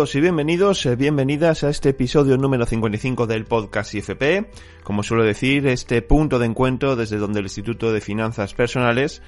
[0.00, 4.46] Saludos y bienvenidos, eh, bienvenidas a este episodio número 55 del podcast IFP.
[4.82, 9.20] Como suelo decir, este punto de encuentro desde donde el Instituto de Finanzas Personales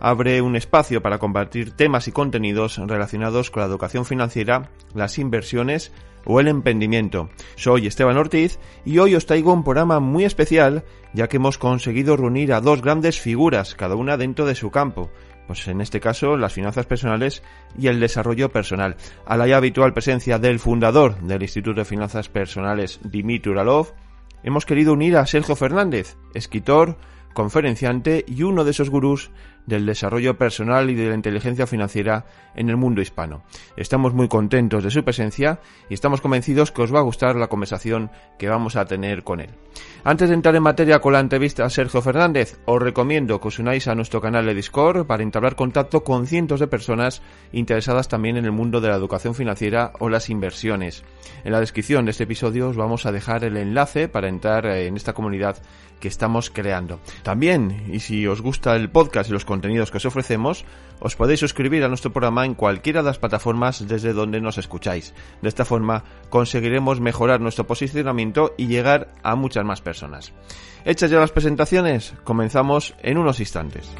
[0.00, 5.92] abre un espacio para compartir temas y contenidos relacionados con la educación financiera, las inversiones
[6.24, 7.28] o el emprendimiento.
[7.56, 12.16] Soy Esteban Ortiz y hoy os traigo un programa muy especial ya que hemos conseguido
[12.16, 15.10] reunir a dos grandes figuras, cada una dentro de su campo
[15.46, 17.42] pues en este caso las finanzas personales
[17.78, 18.96] y el desarrollo personal.
[19.26, 23.94] A la ya habitual presencia del fundador del Instituto de Finanzas Personales, Dimitri Uralov,
[24.42, 26.96] hemos querido unir a Sergio Fernández, escritor,
[27.34, 29.30] conferenciante y uno de esos gurús
[29.66, 33.42] del desarrollo personal y de la inteligencia financiera en el mundo hispano.
[33.76, 37.48] Estamos muy contentos de su presencia y estamos convencidos que os va a gustar la
[37.48, 39.50] conversación que vamos a tener con él.
[40.04, 43.58] Antes de entrar en materia con la entrevista a Sergio Fernández, os recomiendo que os
[43.58, 48.36] unáis a nuestro canal de Discord para entablar contacto con cientos de personas interesadas también
[48.36, 51.04] en el mundo de la educación financiera o las inversiones.
[51.42, 54.96] En la descripción de este episodio os vamos a dejar el enlace para entrar en
[54.96, 55.56] esta comunidad
[56.00, 57.00] que estamos creando.
[57.22, 60.64] También, y si os gusta el podcast y los contenidos que os ofrecemos,
[61.00, 65.14] os podéis suscribir a nuestro programa en cualquiera de las plataformas desde donde nos escucháis.
[65.42, 70.32] De esta forma conseguiremos mejorar nuestro posicionamiento y llegar a muchas más personas.
[70.84, 73.90] Hechas ya las presentaciones, comenzamos en unos instantes.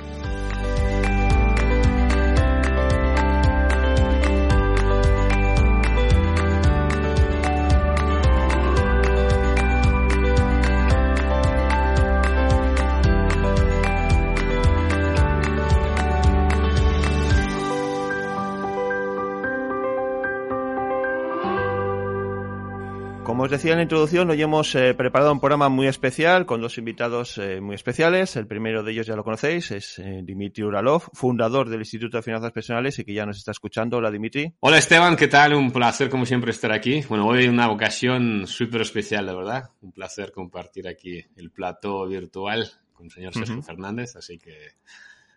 [23.55, 27.39] Decía en la introducción, hoy hemos eh, preparado un programa muy especial con dos invitados
[27.39, 28.35] eh, muy especiales.
[28.35, 32.25] El primero de ellos ya lo conocéis, es eh, Dimitri Uralov, fundador del Instituto de
[32.25, 33.99] Finanzas Personales y que ya nos está escuchando.
[33.99, 34.53] Hola Dimitri.
[34.59, 35.55] Hola Esteban, ¿qué tal?
[35.55, 37.05] Un placer como siempre estar aquí.
[37.09, 39.71] Bueno, hoy una ocasión súper especial, la verdad.
[39.83, 44.73] Un placer compartir aquí el plato virtual con el señor Sergio Fernández, así que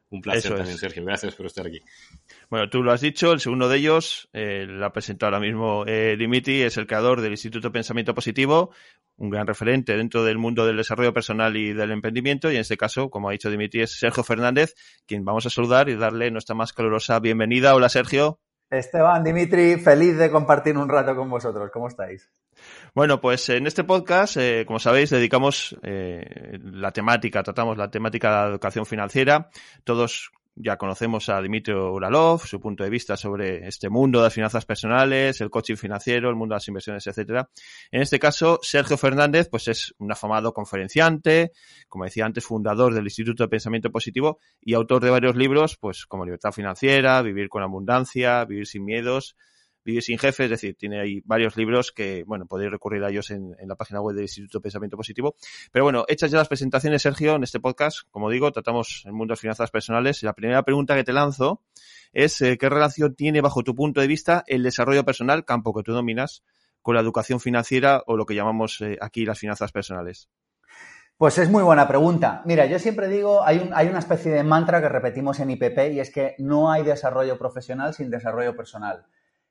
[0.09, 1.03] un placer también, Sergio.
[1.03, 1.81] Gracias por estar aquí.
[2.49, 5.83] Bueno, tú lo has dicho, el segundo de ellos, eh, lo ha presentado ahora mismo
[5.85, 8.71] eh, Dimitri, es el creador del Instituto Pensamiento Positivo,
[9.17, 12.77] un gran referente dentro del mundo del desarrollo personal y del emprendimiento, y en este
[12.77, 14.75] caso, como ha dicho Dimitri, es Sergio Fernández,
[15.05, 17.75] quien vamos a saludar y darle nuestra más calurosa bienvenida.
[17.75, 18.39] Hola, Sergio.
[18.69, 21.69] Esteban, Dimitri, feliz de compartir un rato con vosotros.
[21.71, 22.29] ¿Cómo estáis?
[22.93, 28.29] Bueno, pues en este podcast, eh, como sabéis, dedicamos eh, la temática, tratamos la temática
[28.29, 29.49] de la educación financiera.
[29.83, 34.33] Todos ya conocemos a Dimitri Uralov, su punto de vista sobre este mundo de las
[34.33, 37.49] finanzas personales, el coaching financiero, el mundo de las inversiones, etcétera.
[37.91, 41.51] En este caso, Sergio Fernández, pues es un afamado conferenciante,
[41.87, 46.05] como decía antes, fundador del Instituto de Pensamiento Positivo y autor de varios libros, pues
[46.05, 49.35] como Libertad Financiera, Vivir con Abundancia, Vivir sin Miedos,
[49.87, 53.31] Vivir sin jefe, es decir, tiene ahí varios libros que, bueno, podéis recurrir a ellos
[53.31, 55.35] en, la página web del Instituto Pensamiento Positivo.
[55.71, 59.31] Pero bueno, hechas ya las presentaciones, Sergio, en este podcast, como digo, tratamos el mundo
[59.31, 60.21] de finanzas personales.
[60.21, 61.61] Y la primera pregunta que te lanzo
[62.11, 65.83] es eh, ¿qué relación tiene, bajo tu punto de vista, el desarrollo personal, campo que
[65.83, 66.43] tú dominas,
[66.81, 70.27] con la educación financiera o lo que llamamos eh, aquí las finanzas personales?
[71.17, 72.41] Pues es muy buena pregunta.
[72.43, 75.93] Mira, yo siempre digo, hay, un, hay una especie de mantra que repetimos en IPP
[75.93, 79.05] y es que no hay desarrollo profesional sin desarrollo personal.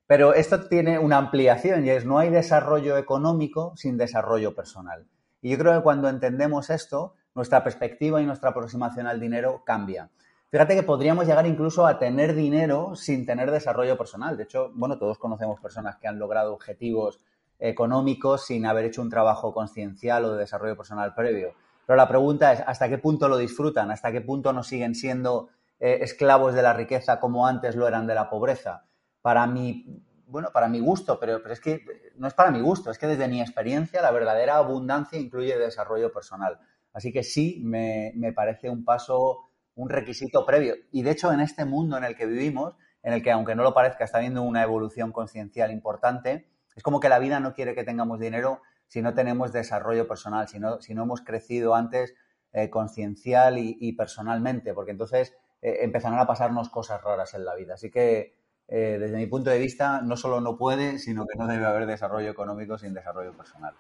[0.07, 5.07] Pero esto tiene una ampliación y es no hay desarrollo económico sin desarrollo personal.
[5.43, 10.11] Y yo creo que cuando entendemos esto, nuestra perspectiva y nuestra aproximación al dinero cambia.
[10.49, 14.37] Fíjate que podríamos llegar incluso a tener dinero sin tener desarrollo personal.
[14.37, 17.21] De hecho, bueno, todos conocemos personas que han logrado objetivos
[17.59, 21.55] económicos sin haber hecho un trabajo conciencial o de desarrollo personal previo.
[21.85, 23.91] Pero la pregunta es, ¿hasta qué punto lo disfrutan?
[23.91, 25.49] ¿Hasta qué punto no siguen siendo
[25.81, 28.85] eh, esclavos de la riqueza como antes lo eran de la pobreza?
[29.27, 29.85] Para mi,
[30.29, 31.85] bueno, para mi gusto, pero, pero es que
[32.15, 36.13] no es para mi gusto, es que desde mi experiencia la verdadera abundancia incluye desarrollo
[36.13, 36.61] personal.
[36.93, 40.77] Así que sí, me, me parece un paso, un requisito previo.
[40.93, 43.65] Y de hecho, en este mundo en el que vivimos, en el que, aunque no
[43.65, 46.47] lo parezca, está habiendo una evolución conciencial importante.
[46.77, 50.47] Es como que la vida no quiere que tengamos dinero si no tenemos desarrollo personal,
[50.47, 52.15] si no, si no hemos crecido antes
[52.53, 57.75] eh, conciencial y, personalmente, porque entonces eh, empezarán a pasarnos cosas raras en la vida.
[57.75, 61.47] Así que, eh, desde mi punto de vista, no solo no puede, sino que no
[61.47, 63.75] debe haber desarrollo económico sin desarrollo personal.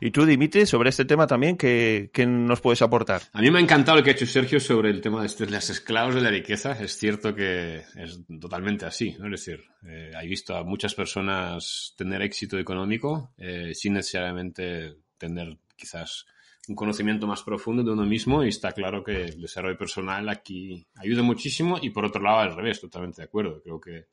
[0.00, 3.22] Y tú, Dimitri, sobre este tema también, ¿qué, nos puedes aportar?
[3.32, 5.46] A mí me ha encantado lo que ha hecho Sergio sobre el tema de este,
[5.46, 6.72] los esclavos de la riqueza.
[6.72, 9.26] Es cierto que es totalmente así, ¿no?
[9.26, 15.58] Es decir, eh, he visto a muchas personas tener éxito económico eh, sin necesariamente tener
[15.76, 16.26] quizás
[16.68, 20.86] un conocimiento más profundo de uno mismo y está claro que el desarrollo personal aquí
[20.96, 23.62] ayuda muchísimo y por otro lado al revés, totalmente de acuerdo.
[23.62, 24.06] Creo que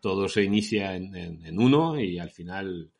[0.00, 2.92] todo se inicia en uno y al final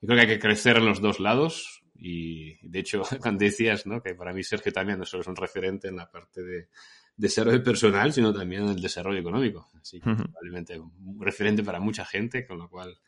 [0.00, 3.86] yo creo que hay que crecer en los dos lados y de hecho cuando decías
[3.86, 4.02] ¿no?
[4.02, 6.68] que para mí Sergio también no solo es un referente en la parte de
[7.16, 9.70] desarrollo personal, sino también en el desarrollo económico.
[9.80, 12.98] Así que probablemente un referente para mucha gente, con lo cual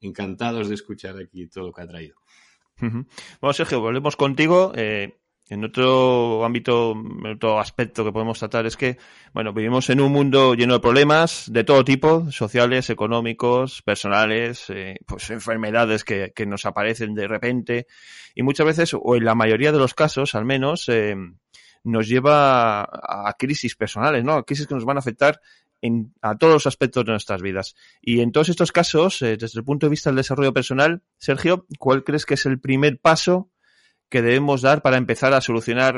[0.00, 2.16] encantados de escuchar aquí todo lo que ha traído.
[2.78, 4.72] Bueno, Sergio, volvemos contigo.
[4.74, 5.16] Eh,
[5.50, 8.96] en otro ámbito, en otro aspecto que podemos tratar es que,
[9.34, 14.96] bueno, vivimos en un mundo lleno de problemas de todo tipo, sociales, económicos, personales, eh,
[15.06, 17.86] pues enfermedades que, que, nos aparecen de repente
[18.34, 21.14] y muchas veces, o en la mayoría de los casos al menos, eh,
[21.84, 24.32] nos lleva a crisis personales, ¿no?
[24.32, 25.40] A crisis que nos van a afectar
[25.84, 27.76] en, a todos los aspectos de nuestras vidas.
[28.00, 31.66] Y en todos estos casos, eh, desde el punto de vista del desarrollo personal, Sergio,
[31.78, 33.50] ¿cuál crees que es el primer paso
[34.08, 35.94] que debemos dar para empezar a solucionar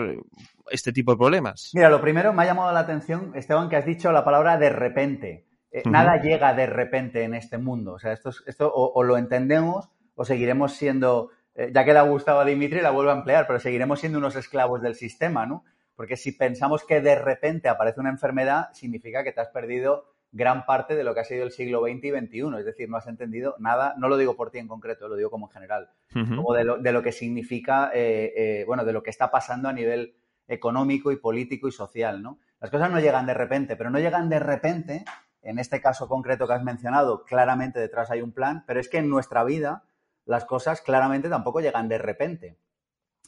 [0.73, 1.71] este tipo de problemas?
[1.73, 4.71] Mira, lo primero me ha llamado la atención, Esteban, que has dicho la palabra de
[4.71, 5.47] repente.
[5.71, 7.93] Eh, nada llega de repente en este mundo.
[7.93, 12.03] O sea, esto, esto o, lo entendemos o seguiremos siendo, eh, ya que le ha
[12.03, 15.65] gustado a Dimitri, la vuelvo a emplear, pero seguiremos siendo unos esclavos del sistema, ¿no?
[15.97, 20.67] Porque si pensamos que de repente aparece una enfermedad, significa que te has perdido gran
[20.67, 22.59] parte de lo que ha sido el siglo XX y XXI.
[22.59, 25.31] Es decir, no has entendido nada, no lo digo por ti en concreto, lo digo
[25.31, 29.03] como en general, como de lo, de lo, que significa, eh, eh, bueno, de lo
[29.03, 30.15] que está pasando a nivel
[30.47, 32.39] económico y político y social, ¿no?
[32.61, 35.05] Las cosas no llegan de repente, pero no llegan de repente,
[35.43, 38.99] en este caso concreto que has mencionado, claramente detrás hay un plan, pero es que
[38.99, 39.85] en nuestra vida
[40.25, 42.59] las cosas claramente tampoco llegan de repente.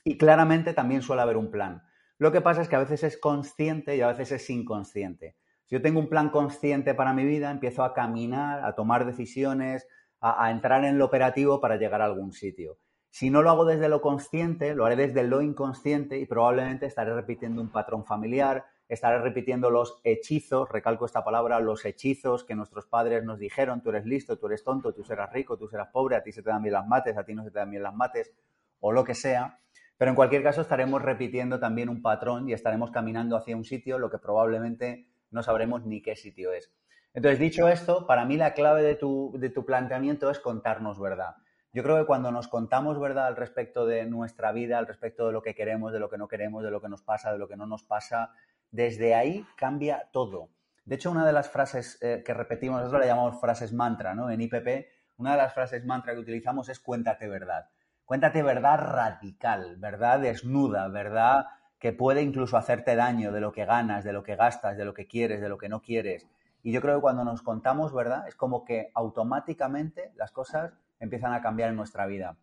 [0.05, 1.88] Y claramente también suele haber un plan.
[2.19, 5.37] Lo que pasa es que a veces es consciente y a veces es inconsciente.
[5.67, 9.87] Si yo tengo un plan consciente para mi vida, empiezo a caminar, a tomar decisiones,
[10.21, 12.79] a, entrar en lo operativo para llegar a algún sitio.
[13.11, 17.15] Si no lo hago desde lo consciente, lo haré desde lo inconsciente y probablemente estaré
[17.15, 22.87] repitiendo un patrón familiar, estaré repitiendo los hechizos, recalco esta palabra, los hechizos que nuestros
[22.87, 26.17] padres nos dijeron, tú eres listo, tú eres tonto, tú serás rico, tú serás pobre,
[26.17, 27.83] a ti se te dan bien las mates, a ti no se te dan bien
[27.83, 28.33] las mates,
[28.81, 29.61] o lo que sea.
[29.99, 33.99] Pero en cualquier caso estaremos repitiendo también un patrón y estaremos caminando hacia un sitio,
[33.99, 36.73] lo que probablemente no sabremos ni qué sitio es.
[37.15, 41.35] Entonces, dicho esto, para mí la clave de tu, de tu planteamiento es contarnos verdad.
[41.73, 45.33] Yo creo que cuando nos contamos verdad al respecto de nuestra vida, al respecto de
[45.33, 47.49] lo que queremos, de lo que no queremos, de lo que nos pasa, de lo
[47.49, 48.33] que no nos pasa,
[48.71, 50.49] desde ahí cambia todo.
[50.85, 54.31] De hecho, una de las frases eh, que repetimos, nosotros la llamamos frases mantra, ¿no?
[54.31, 54.87] En IPP,
[55.19, 57.69] una de las frases mantra que utilizamos es cuéntate verdad.
[58.09, 61.45] Cuéntate verdad radical, verdad desnuda, verdad
[61.79, 64.95] que puede incluso hacerte daño de lo que ganas, de lo que gastas, de lo
[64.95, 66.27] que quieres, de lo que no quieres.
[66.63, 68.27] Y yo creo que cuando nos contamos, ¿verdad?
[68.27, 72.39] Es como que automáticamente las cosas empiezan a cambiar en nuestra vida.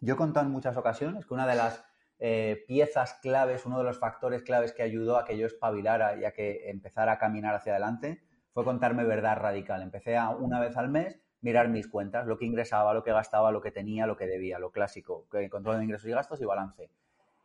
[0.00, 1.84] Yo he contado en muchas ocasiones que una de las
[2.20, 6.24] eh, piezas claves, uno de los factores claves que ayudó a que yo espabilara y
[6.26, 9.82] a que empezara a caminar hacia adelante fue contarme verdad radical.
[9.82, 13.52] Empecé a una vez al mes mirar mis cuentas, lo que ingresaba, lo que gastaba,
[13.52, 16.90] lo que tenía, lo que debía, lo clásico, control de ingresos y gastos y balance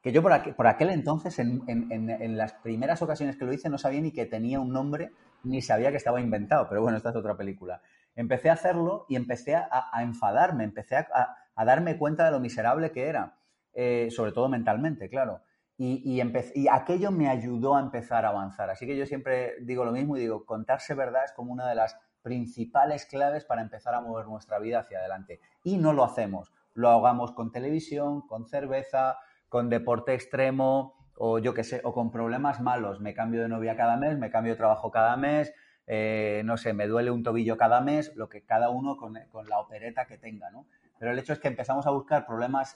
[0.01, 4.11] que yo por aquel, entonces, en, las primeras ocasiones que lo hice, no sabía ni
[4.11, 5.11] que tenía un nombre,
[5.43, 7.81] ni sabía que estaba inventado, pero bueno, esta es otra película.
[8.15, 11.35] Empecé a hacerlo y empecé a, enfadarme, empecé a,
[11.65, 13.37] darme cuenta de lo miserable que era,
[13.73, 15.41] eh, sobre todo mentalmente, claro.
[15.77, 18.69] Y, y, aquello me ayudó a empezar a avanzar.
[18.69, 21.75] Así que yo siempre digo lo mismo y digo, contarse verdad es como una de
[21.75, 25.39] las principales claves para empezar a mover nuestra vida hacia adelante.
[25.63, 26.51] Y no lo hacemos.
[26.73, 29.17] Lo hagamos con televisión, con cerveza,
[29.47, 32.99] con deporte extremo o yo qué sé, o con problemas malos.
[32.99, 35.53] Me cambio de novia cada mes, me cambio de trabajo cada mes,
[35.87, 39.13] eh, no sé, me duele un tobillo cada mes, lo que cada uno con,
[39.47, 40.67] la opereta que tenga, ¿no?
[40.99, 42.75] Pero el hecho es que empezamos a buscar problemas,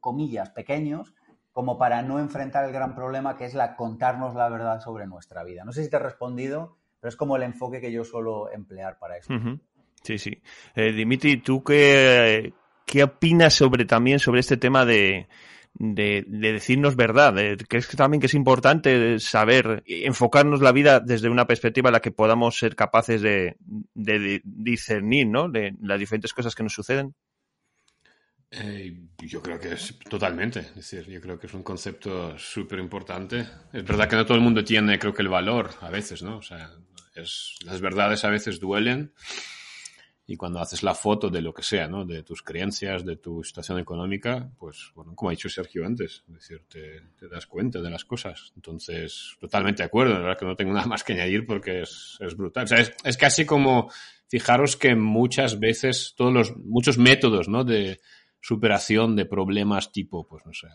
[0.00, 1.14] comillas, pequeños,
[1.52, 5.42] como para no enfrentar el gran problema que es la contarnos la verdad sobre nuestra
[5.42, 5.64] vida.
[5.64, 8.98] No sé si te he respondido, pero es como el enfoque que yo suelo emplear
[8.98, 9.30] para eso.
[10.02, 10.40] Sí, sí.
[10.74, 12.54] Eh, Dimitri, ¿tú qué,
[12.86, 15.28] qué opinas sobre también sobre este tema de,
[15.74, 17.34] de, decirnos verdad.
[17.68, 22.00] ¿Crees que también que es importante saber enfocarnos la vida desde una perspectiva en la
[22.00, 23.58] que podamos ser capaces de,
[24.42, 25.50] discernir, ¿no?
[25.50, 27.14] De las diferentes cosas que nos suceden.
[28.56, 32.78] Eh, yo creo que es totalmente, es decir, yo creo que es un concepto súper
[32.78, 33.40] importante.
[33.72, 36.36] Es verdad que no todo el mundo tiene, creo que el valor a veces, ¿no?
[36.36, 36.70] O sea,
[37.14, 39.12] es, las verdades a veces duelen
[40.26, 42.06] y cuando haces la foto de lo que sea, ¿no?
[42.06, 46.34] De tus creencias, de tu situación económica, pues, bueno, como ha dicho Sergio antes, es
[46.34, 48.52] decir, te, das cuenta de las cosas.
[48.56, 52.16] Entonces, totalmente de acuerdo, la verdad que no tengo nada más que añadir porque es,
[52.20, 52.64] es brutal.
[52.64, 53.90] O sea, es, es, casi como,
[54.28, 57.62] fijaros que muchas veces, todos los, muchos métodos, ¿no?
[57.62, 58.00] De
[58.40, 60.68] superación de problemas tipo, pues, no sé,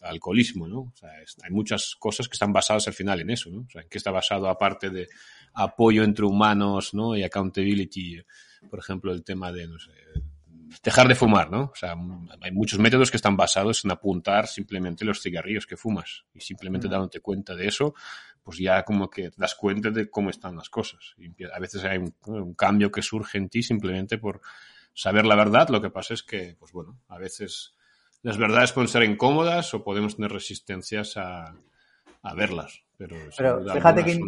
[0.00, 0.80] alcoholismo, ¿no?
[0.80, 1.10] O sea,
[1.42, 3.60] hay muchas cosas que están basadas al final en eso, ¿no?
[3.60, 5.08] O sea, en qué está basado aparte de
[5.54, 7.16] apoyo entre humanos, ¿no?
[7.16, 8.22] Y accountability
[8.68, 9.92] por ejemplo, el tema de, no sé,
[10.82, 11.70] dejar de fumar, ¿no?
[11.72, 11.94] O sea,
[12.40, 16.88] hay muchos métodos que están basados en apuntar simplemente los cigarrillos que fumas y simplemente
[16.88, 17.94] dándote cuenta de eso,
[18.42, 21.14] pues ya como que te das cuenta de cómo están las cosas.
[21.18, 24.40] Y a veces hay un, cambio que surge en ti simplemente por
[24.94, 25.68] saber la verdad.
[25.68, 27.74] Lo que pasa es que, pues bueno, a veces
[28.22, 31.54] las verdades pueden ser incómodas o podemos tener resistencias a,
[32.22, 32.82] a verlas.
[32.96, 33.16] Pero,
[33.72, 34.20] fíjate que,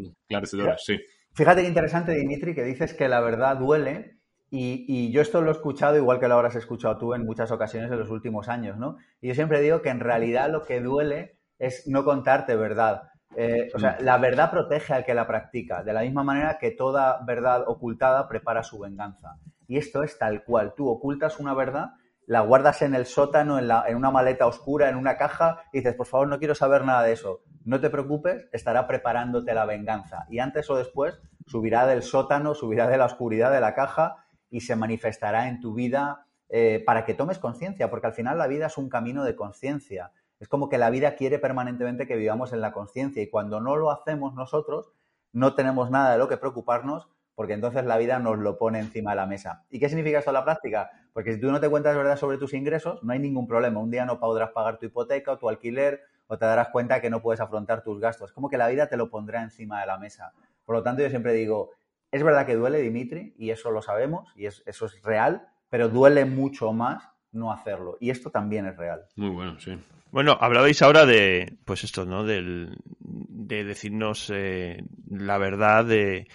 [0.79, 0.99] sí.
[1.35, 4.19] Fíjate que interesante, Dimitri, que dices que la verdad duele
[4.55, 7.91] y, yo esto lo he escuchado, igual que lo habrás escuchado tú en muchas ocasiones
[7.91, 8.99] en los últimos años, ¿no?
[9.23, 13.05] Y yo siempre digo que en realidad lo que duele es no contarte verdad.
[13.35, 16.71] Eh, o sea, la verdad protege al que la practica, de la misma manera que
[16.71, 19.39] toda verdad ocultada prepara su venganza.
[19.67, 20.75] Y esto es tal cual.
[20.77, 21.93] Tú ocultas una verdad,
[22.27, 25.95] la guardas en el sótano, en, en una maleta oscura, en una caja, y dices,
[25.95, 27.43] por favor, no quiero saber nada de eso.
[27.65, 30.27] No te preocupes, estará preparándote la venganza.
[30.29, 34.61] Y antes o después subirá del sótano, subirá de la oscuridad de la caja y
[34.61, 38.67] se manifestará en tu vida eh, para que tomes conciencia, porque al final la vida
[38.67, 40.13] es un camino de conciencia.
[40.39, 43.77] Es como que la vida quiere permanentemente que vivamos en la conciencia y cuando no
[43.77, 44.93] lo hacemos nosotros,
[45.33, 49.11] no tenemos nada de lo que preocuparnos porque entonces la vida nos lo pone encima
[49.11, 49.65] de la mesa.
[49.71, 50.91] ¿Y qué significa esto en la práctica?
[51.13, 53.81] Porque si tú no te cuentas verdad sobre tus ingresos, no hay ningún problema.
[53.81, 57.11] Un día no podrás pagar tu hipoteca o tu alquiler o te darás cuenta que
[57.11, 58.33] no puedes afrontar tus gastos.
[58.33, 60.33] Como que la vida te lo pondrá encima de la mesa.
[60.65, 61.71] Por lo tanto, yo siempre digo,
[62.11, 66.25] es verdad que duele, Dimitri, y eso lo sabemos, y eso es real, pero duele
[66.25, 67.97] mucho más no hacerlo.
[68.01, 69.05] Y esto también es real.
[69.17, 69.79] Muy bueno, sí.
[70.11, 72.25] Bueno, hablabais ahora de, pues esto, ¿no?
[72.25, 76.29] de decirnos eh, la verdad de,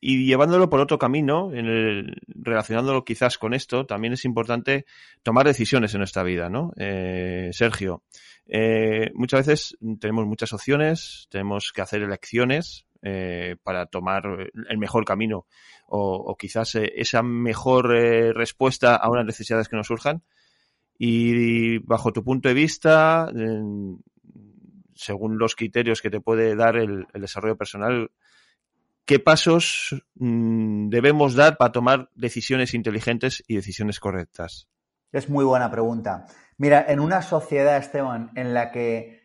[0.00, 4.86] y llevándolo por otro camino, en el, relacionándolo quizás con esto, también es importante
[5.22, 6.72] tomar decisiones en nuestra vida, ¿no?
[6.76, 8.02] Eh, Sergio,
[8.46, 14.24] eh, muchas veces tenemos muchas opciones, tenemos que hacer elecciones, eh, para tomar
[14.68, 15.46] el mejor camino
[15.86, 20.24] o, quizás eh, esa mejor eh, respuesta a unas necesidades que nos surjan.
[20.98, 23.30] Y bajo tu punto de vista,
[24.94, 28.10] según los criterios que te puede dar el, desarrollo personal,
[29.06, 34.68] ¿qué pasos mm, debemos dar para tomar decisiones inteligentes y decisiones correctas?
[35.12, 36.26] Es muy buena pregunta.
[36.58, 39.22] Mira, en una sociedad, Esteban, en la que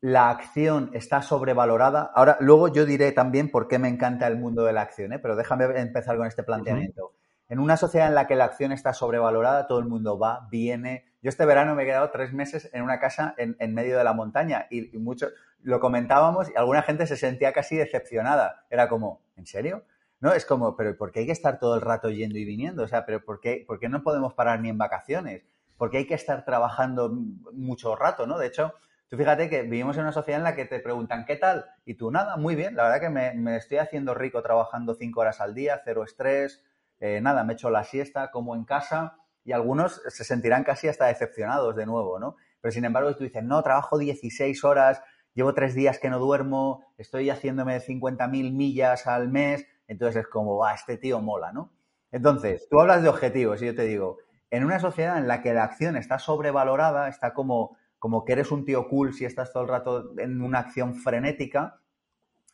[0.00, 2.10] la acción está sobrevalorada.
[2.14, 5.18] Ahora, luego yo diré también por qué me encanta el mundo de la acción, ¿eh?
[5.18, 7.12] pero déjame empezar con este planteamiento.
[7.48, 11.09] En una sociedad en la que la acción está sobrevalorada, todo el mundo va, viene.
[11.22, 14.14] Yo este verano me he quedado tres meses en una casa en, medio de la
[14.14, 15.28] montaña y, mucho,
[15.62, 18.64] lo comentábamos y alguna gente se sentía casi decepcionada.
[18.70, 19.84] Era como, ¿en serio?
[20.20, 22.84] No, es como, pero ¿por qué hay que estar todo el rato yendo y viniendo?
[22.84, 25.44] O sea, pero ¿por qué, ¿por qué no podemos parar ni en vacaciones?
[25.76, 27.10] ¿Por qué hay que estar trabajando
[27.52, 28.26] mucho rato?
[28.26, 28.38] ¿no?
[28.38, 28.74] De hecho,
[29.10, 31.66] Tú fíjate que vivimos en una sociedad en la que te preguntan, ¿qué tal?
[31.84, 32.76] Y tú, nada, muy bien.
[32.76, 36.64] La verdad que me, estoy haciendo rico trabajando cinco horas al día, cero estrés,
[37.00, 39.16] eh, nada, me echo la siesta, como en casa.
[39.44, 42.36] Y algunos se sentirán casi hasta decepcionados de nuevo, ¿no?
[42.60, 45.02] Pero sin embargo, tú dices, no, trabajo 16 horas,
[45.34, 49.66] llevo tres días que no duermo, estoy haciéndome 50.000 millas al mes.
[49.88, 51.72] Entonces es como, este tío mola, ¿no?
[52.12, 54.18] Entonces, tú hablas de objetivos y yo te digo,
[54.50, 58.50] en una sociedad en la que la acción está sobrevalorada, está como como que eres
[58.50, 61.80] un tío cool si estás todo el rato en una acción frenética,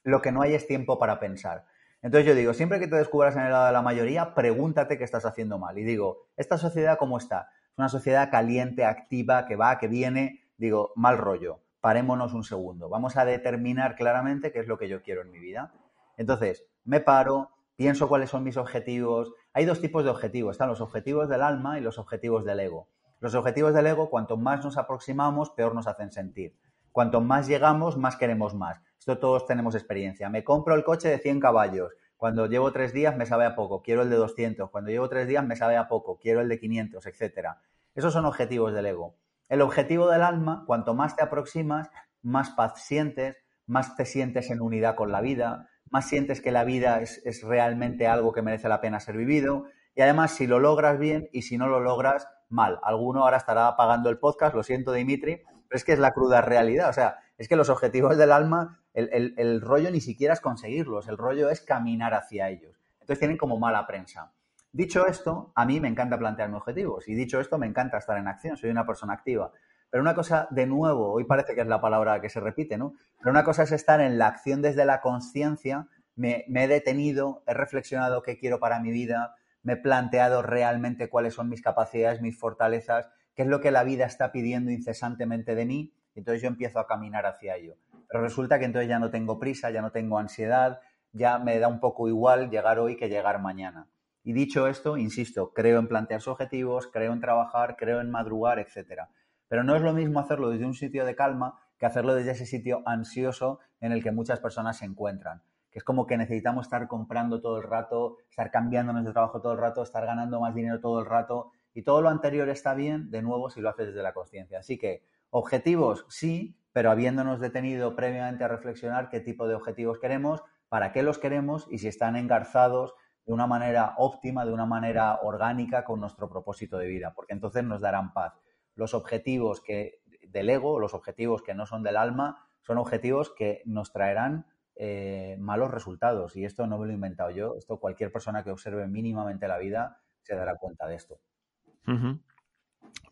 [0.03, 1.65] lo que no hay es tiempo para pensar.
[2.07, 5.03] Entonces yo digo, siempre que te descubras en el lado de la mayoría, pregúntate qué
[5.03, 5.77] estás haciendo mal.
[5.77, 7.49] Y digo, ¿esta sociedad cómo está?
[7.73, 10.45] Es una sociedad caliente, activa, que va, que viene.
[10.57, 11.63] Digo, mal rollo.
[11.81, 12.89] Parémonos un segundo.
[12.89, 15.73] Vamos a determinar claramente qué es lo que yo quiero en mi vida.
[16.17, 19.33] Entonces, me paro, pienso cuáles son mis objetivos.
[19.53, 20.53] Hay dos tipos de objetivos.
[20.53, 22.87] Están los objetivos del alma y los objetivos del ego.
[23.19, 26.55] Los objetivos del ego, cuanto más nos aproximamos, peor nos hacen sentir.
[26.97, 28.81] Cuanto más llegamos, más queremos más.
[28.99, 30.31] Esto todos tenemos experiencia.
[30.31, 31.93] Me compro el coche de 100 caballos.
[32.17, 34.71] Cuando llevo tres días me sabe a poco, quiero el de 200.
[34.71, 37.49] Cuando llevo tres días me sabe a poco, quiero el de 500, etc.
[37.95, 39.15] Esos son objetivos del ego.
[39.51, 41.91] El objetivo del alma, cuanto más te aproximas,
[42.23, 43.37] más paz sientes,
[43.67, 47.43] más te sientes en unidad con la vida, más sientes que la vida es, es
[47.43, 49.67] realmente algo que merece la pena ser vivido.
[49.95, 52.81] Y además, si lo logras bien y si no lo logras, mal.
[52.83, 55.43] Alguno ahora estará apagando el podcast, lo siento, Dimitri,
[55.77, 56.89] es que es la cruda realidad.
[56.89, 61.19] O sea, es que los objetivos del alma, el, rollo ni siquiera es conseguirlos, el
[61.19, 62.77] rollo es caminar hacia ellos.
[63.01, 64.33] Entonces tienen como mala prensa.
[64.73, 68.29] Dicho esto, a mí me encanta plantearme objetivos y dicho esto, me encanta estar en
[68.29, 69.53] acción, soy una persona activa.
[69.91, 72.95] Pero una cosa, de nuevo, hoy parece que es la palabra que se repite, ¿no?
[73.19, 77.43] Pero una cosa es estar en la acción desde la conciencia, me, me, he detenido,
[77.47, 82.23] he reflexionado qué quiero para mi vida, me he planteado realmente cuáles son mis capacidades,
[82.23, 86.41] mis fortalezas, qué es lo que la vida está pidiendo incesantemente de mí, y entonces
[86.41, 87.75] yo empiezo a caminar hacia ello.
[88.09, 90.79] Pero resulta que entonces ya no tengo prisa, ya no tengo ansiedad,
[91.11, 93.89] ya me da un poco igual llegar hoy que llegar mañana.
[94.23, 99.11] Y dicho esto, insisto, creo en plantearse objetivos, creo en trabajar, creo en madrugar, etcétera.
[99.49, 102.47] Pero no es lo mismo hacerlo desde un sitio de calma que hacerlo desde ese
[102.47, 105.43] sitio ansioso en el que muchas personas se encuentran.
[105.77, 109.59] Es como que necesitamos estar comprando todo el rato, estar cambiándonos de trabajo todo el
[109.59, 113.21] rato, estar ganando más dinero todo el rato y todo lo anterior está bien, de
[113.21, 114.61] nuevo, si lo haces desde la conciencia.
[114.61, 120.43] Así que objetivos sí, pero habiéndonos detenido previamente a reflexionar qué tipo de objetivos queremos,
[120.71, 122.95] para qué los queremos y si están engarzados
[123.27, 127.65] de una manera óptima, de una manera orgánica con nuestro propósito de vida, porque entonces
[127.65, 128.33] nos darán paz.
[128.77, 133.61] Los objetivos que del ego, los objetivos que no son del alma, son objetivos que
[133.67, 136.37] nos traerán eh, malos resultados.
[136.37, 139.59] Y esto no me lo he inventado yo, esto cualquier persona que observe mínimamente la
[139.59, 141.19] vida se dará cuenta de esto.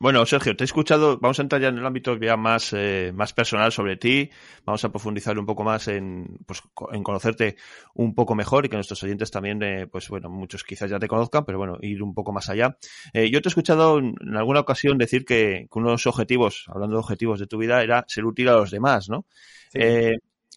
[0.00, 1.18] Bueno, Sergio, te he escuchado.
[1.18, 4.30] Vamos a entrar ya en el ámbito ya más, eh, más personal sobre ti.
[4.64, 7.56] Vamos a profundizar un poco más en, pues, en conocerte
[7.94, 11.09] un poco mejor y que nuestros oyentes también, eh, pues bueno, muchos quizás ya te
[11.09, 12.76] conozcan, pero bueno, ir un poco más allá.
[13.12, 16.97] Eh, yo te he escuchado en alguna ocasión decir que, uno de los objetivos, hablando
[16.97, 19.26] de objetivos de tu vida, era ser útil a los demás, ¿no?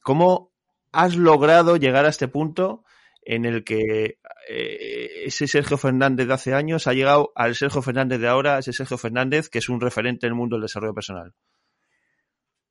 [0.04, 0.52] ¿Cómo
[0.92, 2.84] has logrado llegar a este punto?
[3.28, 8.22] en el que eh, ese Sergio Fernández de hace años ha llegado al Sergio Fernández
[8.22, 11.34] de ahora, ese Sergio Fernández que es un referente en el mundo del desarrollo personal?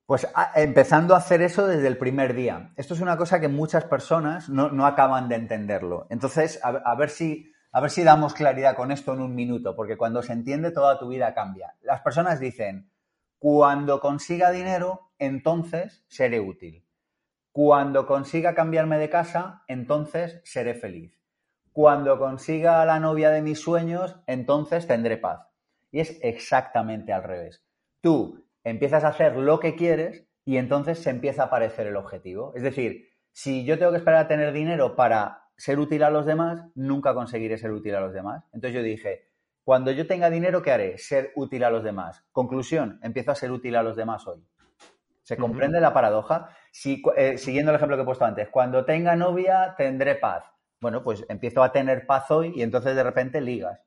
[0.07, 2.71] Pues empezando a hacer eso desde el primer día.
[2.75, 6.07] Esto es una cosa que muchas personas no, acaban de entenderlo.
[6.09, 9.97] Entonces, a, ver si, a ver si damos claridad con esto en un minuto, porque
[9.97, 11.75] cuando se entiende toda tu vida cambia.
[11.81, 12.89] Las personas dicen,
[13.37, 16.86] cuando consiga dinero, entonces seré útil.
[17.57, 21.19] Cuando consiga cambiarme de casa, entonces seré feliz.
[21.71, 25.47] Cuando consiga la novia de mis sueños, entonces tendré paz.
[25.89, 27.65] Y es exactamente al revés.
[27.99, 32.53] Tú empiezas a hacer lo que quieres y entonces se empieza a aparecer el objetivo.
[32.55, 36.27] Es decir, si yo tengo que esperar a tener dinero para ser útil a los
[36.27, 38.43] demás, nunca conseguiré ser útil a los demás.
[38.53, 39.31] Entonces yo dije,
[39.63, 40.99] cuando yo tenga dinero, ¿qué haré?
[40.99, 42.23] Ser útil a los demás.
[42.31, 44.45] Conclusión, empiezo a ser útil a los demás hoy.
[45.27, 46.51] ¿Se comprende la paradoja?
[46.71, 50.45] Si, eh, siguiendo el ejemplo que he puesto antes, cuando tenga novia tendré paz.
[50.79, 53.77] Bueno, pues empiezo a tener paz hoy y entonces de repente ligas.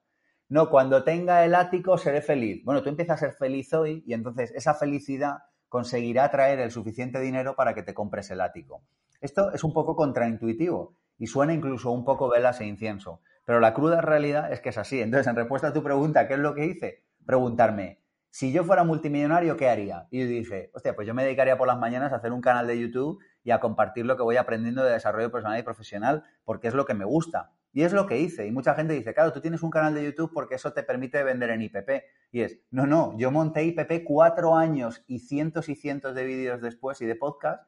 [0.50, 2.62] No, cuando tenga el ático seré feliz.
[2.62, 5.38] Bueno, tú empiezas a ser feliz hoy y entonces esa felicidad
[5.70, 8.82] conseguirá traer el suficiente dinero para que te compres el ático.
[9.22, 13.72] Esto es un poco contraintuitivo y suena incluso un poco velas e incienso, pero la
[13.72, 15.00] cruda realidad es que es así.
[15.00, 17.04] Entonces, en respuesta a tu pregunta, ¿qué es lo que hice?
[17.24, 17.99] Preguntarme,
[18.30, 20.06] si yo fuera multimillonario, ¿qué haría?
[20.10, 22.66] Y yo dije, hostia, pues yo me dedicaría por las mañanas a hacer un canal
[22.66, 26.68] de YouTube y a compartir lo que voy aprendiendo de desarrollo personal y profesional, porque
[26.68, 27.52] es lo que me gusta.
[27.72, 28.46] Y es lo que hice.
[28.46, 31.22] Y mucha gente dice, claro, tú tienes un canal de YouTube porque eso te permite
[31.22, 31.90] vender en IPP.
[32.32, 36.60] Y es, no, no, yo monté IPP cuatro años y cientos y cientos de vídeos
[36.60, 37.62] después y de podcast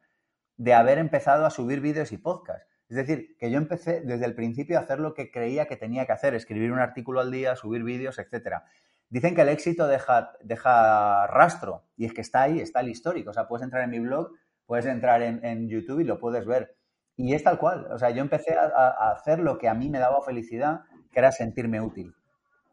[0.57, 2.69] de haber empezado a subir vídeos y podcast.
[2.89, 6.05] Es decir, que yo empecé desde el principio a hacer lo que creía que tenía
[6.05, 8.65] que hacer, escribir un artículo al día, subir vídeos, etcétera.
[9.13, 13.29] Dicen que el éxito deja, deja rastro y es que está ahí, está el histórico.
[13.29, 14.31] O sea, puedes entrar en mi blog,
[14.65, 16.75] puedes entrar en, YouTube y lo puedes ver.
[17.19, 17.89] Y es tal cual.
[17.93, 21.31] O sea, yo empecé a, hacer lo que a mí me daba felicidad, que era
[21.31, 22.15] sentirme útil.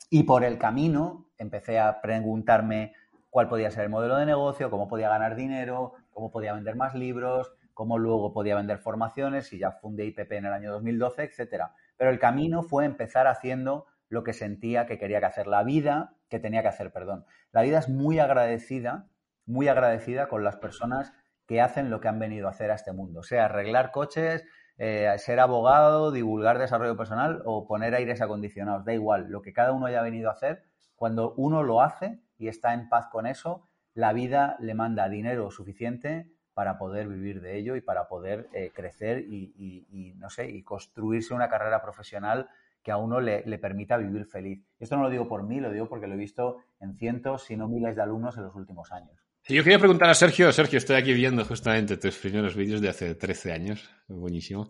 [0.09, 2.93] Y por el camino empecé a preguntarme
[3.29, 6.95] cuál podía ser el modelo de negocio, cómo podía ganar dinero, cómo podía vender más
[6.95, 11.73] libros, cómo luego podía vender formaciones y ya fundé IPP en el año 2012, etcétera.
[11.97, 15.47] Pero el camino fue empezar haciendo lo que sentía que quería que hacer.
[15.47, 17.25] La vida que tenía que hacer, perdón.
[17.51, 19.07] La vida es muy agradecida,
[19.45, 21.13] muy agradecida con las personas
[21.47, 24.45] que hacen lo que han venido a hacer a este mundo, sea arreglar coches,
[24.77, 29.73] eh, ser abogado, divulgar desarrollo personal o poner aires acondicionados, da igual, lo que cada
[29.73, 30.63] uno haya venido a hacer,
[30.95, 35.49] cuando uno lo hace y está en paz con eso, la vida le manda dinero
[35.49, 40.61] suficiente para poder vivir de ello y para poder eh, crecer y, no sé, y
[40.61, 42.47] construirse una carrera profesional
[42.83, 44.63] que a uno le, permita vivir feliz.
[44.79, 47.55] Esto no lo digo por mí, lo digo porque lo he visto en cientos, si
[47.55, 49.17] no miles de alumnos en los últimos años.
[49.47, 53.15] Yo quería preguntar a Sergio, Sergio, estoy aquí viendo justamente tus primeros vídeos de hace
[53.15, 54.69] 13 años, buenísimo.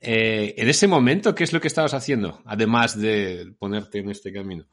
[0.00, 4.32] Eh, en ese momento, ¿qué es lo que estabas haciendo, además de ponerte en este
[4.32, 4.64] camino?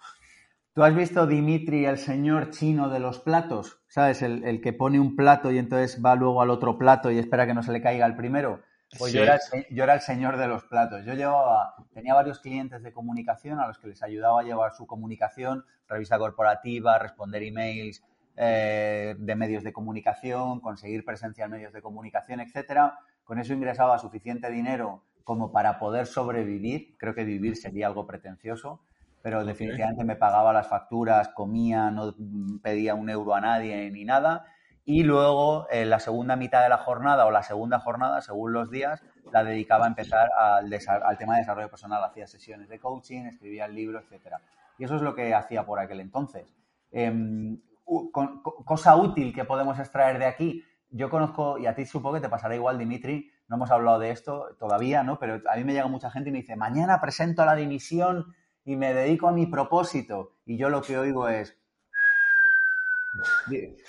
[0.74, 3.84] ¿Tú has visto Dimitri, el señor chino de los platos?
[3.88, 4.24] ¿Sabes?
[4.24, 7.54] El, que pone un plato y entonces va luego al otro plato y espera que
[7.54, 8.63] no se le caiga el primero.
[8.97, 11.06] Pues yo, era el, yo, era el, señor de los platos.
[11.06, 14.86] Yo llevaba, tenía varios clientes de comunicación a los que les ayudaba a llevar su
[14.88, 18.03] comunicación, revista corporativa, responder emails
[18.38, 22.99] eh, de medios de comunicación, conseguir presencia en medios de comunicación, etcétera.
[23.23, 26.95] Con eso ingresaba suficiente dinero como para poder sobrevivir.
[26.97, 28.82] Creo que vivir sería algo pretencioso
[29.23, 32.13] pero definitivamente me pagaba las facturas, comía, no
[32.62, 34.45] pedía un euro a nadie ni nada.
[34.86, 38.69] Y luego, en la segunda mitad de la jornada o la segunda jornada, según los
[38.69, 40.69] días, la dedicaba a empezar al,
[41.17, 42.04] tema de desarrollo personal.
[42.04, 44.36] Hacía sesiones de coaching, escribía el libro, etc.
[44.78, 46.46] Y eso es lo que hacía por aquel entonces.
[46.91, 47.62] Em,
[48.65, 50.63] cosa útil que podemos extraer de aquí.
[50.89, 54.12] Yo conozco, y a ti supongo que te pasará igual, Dimitri, no hemos hablado de
[54.12, 55.17] esto todavía, ¿no?
[55.17, 58.34] Pero a mí me llega mucha gente y me dice, mañana presento la dimisión
[58.65, 60.34] y me dedico a mi propósito.
[60.46, 61.58] Y yo lo que oigo es,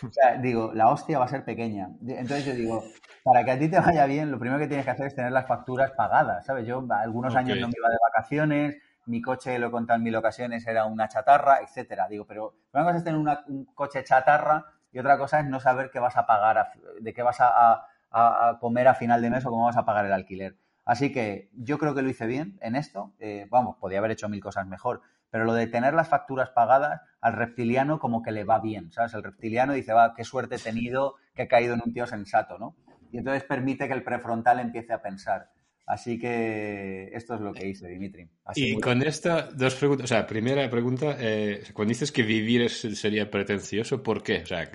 [0.03, 1.89] o sea, digo, la hostia va a ser pequeña.
[2.07, 2.85] Entonces yo digo,
[3.23, 5.33] para que a ti te vaya bien, lo primero que tienes que hacer es tener
[5.33, 6.67] las facturas pagadas, ¿sabes?
[6.67, 10.17] Yo algunos años no me iba de vacaciones, mi coche, lo he contado en mil
[10.17, 12.09] ocasiones, era una chatarra, etcétera.
[12.09, 15.91] Digo, pero una cosa es tener un coche chatarra y otra cosa es no saber
[15.91, 19.51] qué vas a pagar, de qué vas a, a comer a final de mes o
[19.51, 20.57] cómo vas a pagar el alquiler.
[20.85, 23.13] Así que yo creo que lo hice bien en esto.
[23.19, 25.01] Eh, vamos, podía haber hecho mil cosas mejor.
[25.35, 29.15] Pero lo de tener las facturas pagadas al reptiliano como que le va bien, ¿sabes?
[29.15, 32.57] El reptiliano dice, va, qué suerte he tenido que he caído en un tío sensato,
[32.57, 32.77] ¿no?
[33.11, 35.51] Y entonces permite que el prefrontal empiece a pensar.
[35.87, 38.29] Así que esto es lo que hice, Dimitri.
[38.55, 40.05] y con esta, dos preguntas.
[40.05, 44.43] O sea, primera pregunta, eh, cuando dices que vivir sería pretencioso, ¿por qué?
[44.43, 44.71] O sea,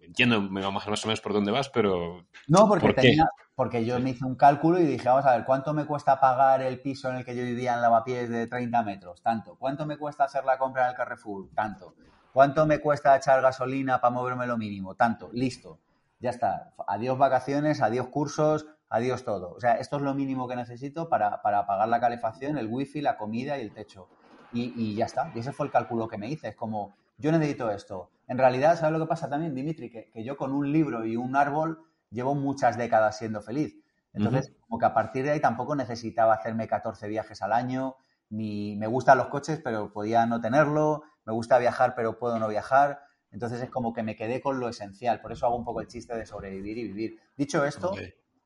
[0.00, 2.26] entiendo más, más o menos por dónde vas, pero...
[2.48, 3.28] No, porque, tenía,
[3.60, 6.62] porque yo me hice un cálculo y dije, vamos a ver, ¿cuánto me cuesta pagar
[6.62, 9.20] el piso en el que yo vivía en Lavapiés de 30 metros?
[9.20, 9.56] Tanto.
[9.56, 11.50] ¿Cuánto me cuesta hacer la compra en el Carrefour?
[11.54, 11.94] Tanto.
[12.32, 14.94] ¿Cuánto me cuesta echar gasolina para moverme lo mínimo?
[14.94, 15.28] Tanto.
[15.34, 15.78] Listo.
[16.20, 16.72] Ya está.
[16.86, 19.52] Adiós vacaciones, adiós cursos, adiós todo.
[19.52, 23.18] O sea, esto es lo mínimo que necesito para, pagar la calefacción, el wifi, la
[23.18, 24.08] comida y el techo.
[24.54, 25.32] Y, ya está.
[25.34, 26.48] Y ese fue el cálculo que me hice.
[26.48, 28.08] Es como, yo necesito esto.
[28.26, 29.90] En realidad, ¿sabes lo que pasa también, Dimitri?
[29.90, 33.76] Que, yo con un libro y un árbol llevo muchas décadas siendo feliz.
[34.12, 37.96] Entonces, como que a partir de ahí tampoco necesitaba hacerme 14 viajes al año,
[38.28, 42.48] ni me gustan los coches, pero podía no tenerlo, me gusta viajar, pero puedo no
[42.48, 43.00] viajar.
[43.30, 45.20] Entonces es como que me quedé con lo esencial.
[45.20, 47.20] Por eso hago un poco el chiste de sobrevivir y vivir.
[47.36, 47.94] Dicho esto,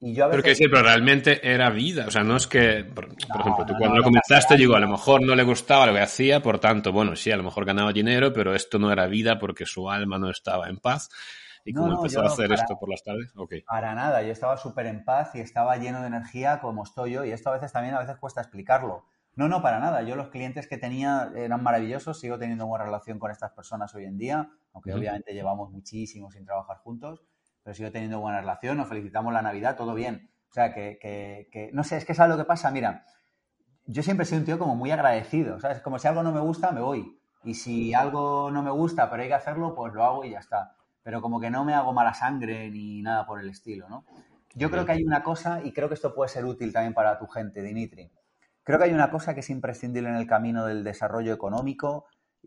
[0.00, 2.05] pero que sí, pero realmente era vida.
[2.07, 5.22] O sea, no es que, por, ejemplo, tú cuando lo comenzaste, digo, a lo mejor
[5.22, 8.33] no le gustaba lo que hacía, por tanto, bueno, sí, a lo mejor ganaba dinero,
[8.33, 11.09] pero esto no era vida porque su alma no estaba en paz.
[11.64, 13.33] ¿Y cómo empezó a hacer esto por las tardes?
[13.37, 13.62] Okay.
[13.62, 17.24] Para nada, yo estaba súper en paz y estaba lleno de energía como estoy yo,
[17.24, 19.07] y esto a veces también a veces cuesta explicarlo.
[19.37, 20.03] No, no, para nada.
[20.03, 24.05] Yo los clientes que tenía eran maravillosos, sigo teniendo buena relación con estas personas hoy
[24.05, 27.24] en día, aunque obviamente llevamos muchísimo sin trabajar juntos
[27.64, 30.31] pero sigo teniendo buena relación, nos felicitamos la Navidad, todo bien.
[30.50, 32.70] O sea, que, que, no sé, es que es lo que pasa.
[32.70, 33.07] Mira,
[33.87, 35.81] yo siempre he sido un tío como muy agradecido, ¿sabes?
[35.81, 37.18] Como si algo no me gusta, me voy.
[37.42, 40.38] Y si algo no me gusta, pero hay que hacerlo, pues lo hago y ya
[40.38, 40.77] está.
[41.04, 44.04] Pero como que no me hago mala sangre ni nada por el estilo, ¿no?
[44.56, 47.18] Yo creo que hay una cosa, y creo que esto puede ser útil también para
[47.18, 48.10] tu gente, Dimitri.
[48.62, 52.06] Creo que hay una cosa que es imprescindible en el camino del desarrollo económico,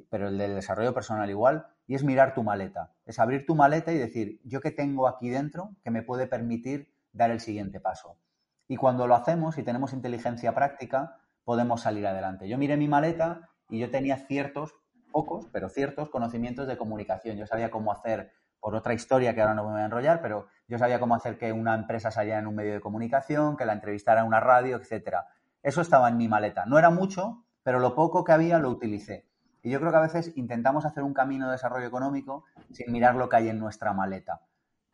[0.10, 2.94] pero el del desarrollo personal igual, y es mirar tu maleta.
[3.06, 6.92] Es abrir tu maleta y decir, ¿yo qué tengo aquí dentro que me puede permitir
[7.12, 8.18] dar el siguiente paso?
[8.68, 12.50] Y cuando lo hacemos y tenemos inteligencia práctica, podemos salir adelante.
[12.50, 14.74] Yo miré mi maleta y yo tenía ciertos,
[15.12, 17.38] pocos, pero ciertos conocimientos de comunicación.
[17.38, 20.48] Yo sabía cómo hacer, por otra historia que ahora no me voy a enrollar, pero
[20.68, 23.74] yo sabía cómo hacer que una empresa saliera en un medio de comunicación, que la
[23.74, 25.28] entrevistara en una radio, etcétera.
[25.64, 26.66] Eso estaba en mi maleta.
[26.66, 29.26] No era mucho, pero lo poco que había lo utilicé.
[29.64, 33.16] Y yo creo que a veces intentamos hacer un camino de desarrollo económico sin mirar
[33.16, 34.42] lo que hay en nuestra maleta.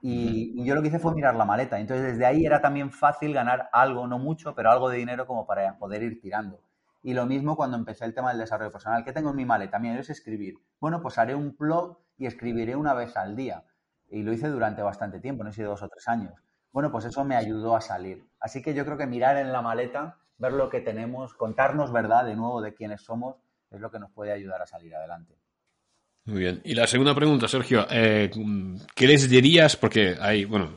[0.02, 1.80] Y, yo lo que hice fue mirar la maleta.
[1.80, 5.46] Entonces, desde ahí era también fácil ganar algo, no mucho, pero algo de dinero como
[5.46, 6.60] para poder ir tirando.
[7.04, 9.04] Y lo mismo cuando empecé el tema del desarrollo personal.
[9.04, 9.80] ¿Qué tengo en mi maleta?
[9.80, 10.56] Mira, es escribir.
[10.80, 13.64] Bueno, pues haré un blog y escribiré una vez al día.
[14.10, 16.34] Y lo hice durante bastante tiempo, no sé, dos o tres años.
[16.72, 18.24] Bueno, pues eso me ayudó a salir.
[18.40, 22.26] Así que yo creo que mirar en la maleta, ver lo que tenemos, contarnos verdad
[22.26, 23.38] de nuevo de quiénes somos,
[23.72, 25.36] es lo que nos puede ayudar a salir adelante.
[26.26, 26.62] Muy bien.
[26.64, 28.32] Y la segunda pregunta, Sergio, eh,
[28.96, 29.76] ¿qué les dirías?
[29.76, 30.70] Porque hay, bueno,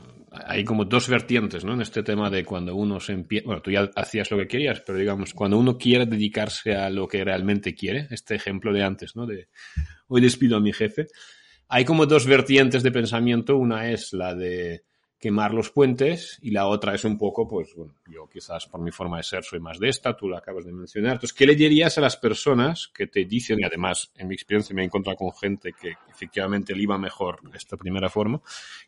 [0.45, 1.73] hay como dos vertientes, ¿no?
[1.73, 4.81] En este tema de cuando uno se empieza, bueno, tú ya hacías lo que querías,
[4.81, 9.15] pero digamos, cuando uno quiere dedicarse a lo que realmente quiere, este ejemplo de antes,
[9.15, 9.25] ¿no?
[9.25, 9.49] De
[10.07, 11.07] hoy despido a mi jefe,
[11.67, 14.83] hay como dos vertientes de pensamiento, una es la de
[15.19, 18.91] quemar los puentes y la otra es un poco, pues bueno, yo quizás por mi
[18.91, 21.13] forma de ser soy más de esta, tú la acabas de mencionar.
[21.13, 24.75] Entonces, ¿qué le dirías a las personas que te dicen, y además en mi experiencia
[24.75, 28.41] me he encontrado con gente que efectivamente le iba mejor esta primera forma,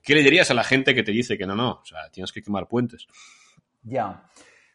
[0.04, 2.32] ¿qué le dirías a la gente que te dice que no, no, o sea, tienes
[2.32, 3.08] que quemar puentes?
[3.82, 4.30] Ya,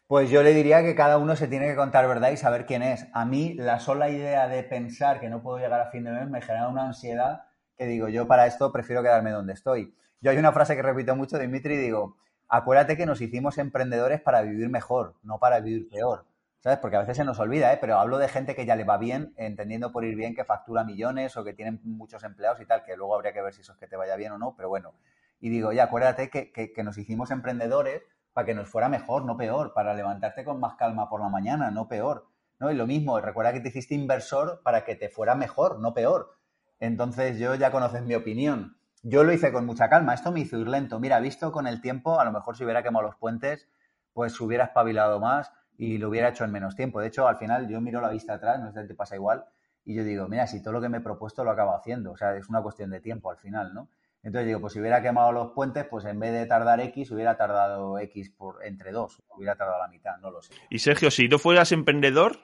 [0.07, 2.83] pues yo le diría que cada uno se tiene que contar verdad y saber quién
[2.83, 3.07] es.
[3.13, 6.29] A mí la sola idea de pensar que no puedo llegar a fin de mes
[6.29, 7.45] me genera una ansiedad
[7.77, 9.95] que digo, yo para esto prefiero quedarme donde estoy.
[10.21, 14.21] Yo hay una frase que repito mucho, Dimitri, y digo, acuérdate que nos hicimos emprendedores
[14.21, 16.25] para vivir mejor, no para vivir peor.
[16.59, 16.79] ¿Sabes?
[16.79, 17.77] Porque a veces se nos olvida, ¿eh?
[17.79, 20.83] Pero hablo de gente que ya le va bien, entendiendo por ir bien que factura
[20.83, 23.73] millones o que tienen muchos empleados y tal, que luego habría que ver si eso
[23.73, 24.95] es que te vaya bien o no, pero bueno.
[25.39, 28.01] Y digo, ya, acuérdate que, que nos hicimos emprendedores
[28.33, 31.69] para que nos fuera mejor, no peor, para levantarte con más calma por la mañana,
[31.69, 32.27] no peor.
[32.59, 32.71] ¿no?
[32.71, 36.35] Y lo mismo, recuerda que te hiciste inversor para que te fuera mejor, no peor.
[36.79, 38.77] Entonces yo ya conoces mi opinión.
[39.03, 40.99] Yo lo hice con mucha calma, esto me hizo ir lento.
[40.99, 43.69] Mira, visto con el tiempo, a lo mejor si hubiera quemado los puentes,
[44.13, 46.99] pues hubiera espabilado más y lo hubiera hecho en menos tiempo.
[46.99, 49.45] De hecho, al final yo miro la vista atrás, no sé si te pasa igual,
[49.83, 52.17] y yo digo, mira, si todo lo que me he propuesto lo acabo haciendo, o
[52.17, 53.89] sea, es una cuestión de tiempo al final, ¿no?
[54.23, 57.37] Entonces digo, pues si hubiera quemado los puentes, pues en vez de tardar X, hubiera
[57.37, 60.55] tardado X por entre dos, hubiera tardado la mitad, no lo sé.
[60.71, 62.39] Y Sergio, si no fueras emprendedor,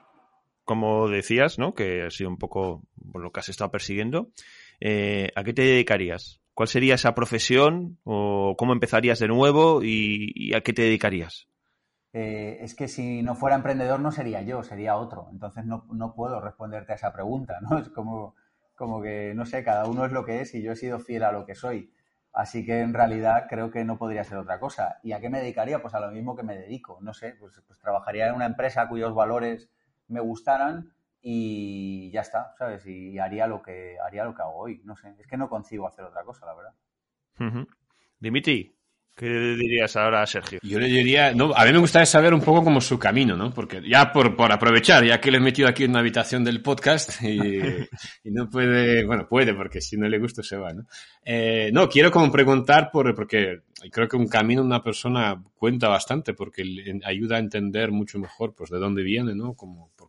[0.64, 1.74] como decías, ¿no?
[1.74, 2.82] Que ha sido un poco
[3.14, 4.30] lo que has estado persiguiendo,
[4.80, 6.40] eh, ¿a qué te dedicarías?
[6.54, 11.48] ¿Cuál sería esa profesión o cómo empezarías de nuevo y, a qué te dedicarías?
[12.12, 15.28] Eh, es que si no fuera emprendedor no sería yo, sería otro.
[15.32, 17.78] Entonces no, puedo responderte a esa pregunta, ¿no?
[17.78, 18.34] Es como,
[18.74, 21.24] como que, no sé, cada uno es lo que es y yo he sido fiel
[21.24, 21.90] a lo que soy.
[22.34, 24.98] Así que en realidad creo que no podría ser otra cosa.
[25.02, 25.80] ¿Y a qué me dedicaría?
[25.80, 26.98] Pues a lo mismo que me dedico.
[27.02, 29.70] No sé, pues, pues trabajaría en una empresa cuyos valores
[30.08, 32.86] me gustaran y ya está, ¿sabes?
[32.86, 35.86] Y haría lo que haría lo que hago hoy, no sé, es que no consigo
[35.86, 37.66] hacer otra cosa, la verdad.
[38.18, 38.76] Dimitri,
[39.14, 40.58] ¿Qué dirías ahora a Sergio?
[40.62, 43.52] Yo le diría, no, a mí me gustaría saber un poco como su camino, ¿no?
[43.52, 46.62] Porque ya por, por aprovechar, ya que le he metido aquí en una habitación del
[46.62, 47.60] podcast y,
[48.24, 50.86] y, no puede, bueno, puede porque si no le gusta se va, ¿no?
[51.24, 56.32] Eh, no, quiero como preguntar por, porque creo que un camino una persona cuenta bastante
[56.32, 56.64] porque
[57.04, 59.54] ayuda a entender mucho mejor pues de dónde viene, ¿no?
[59.54, 60.08] Como, por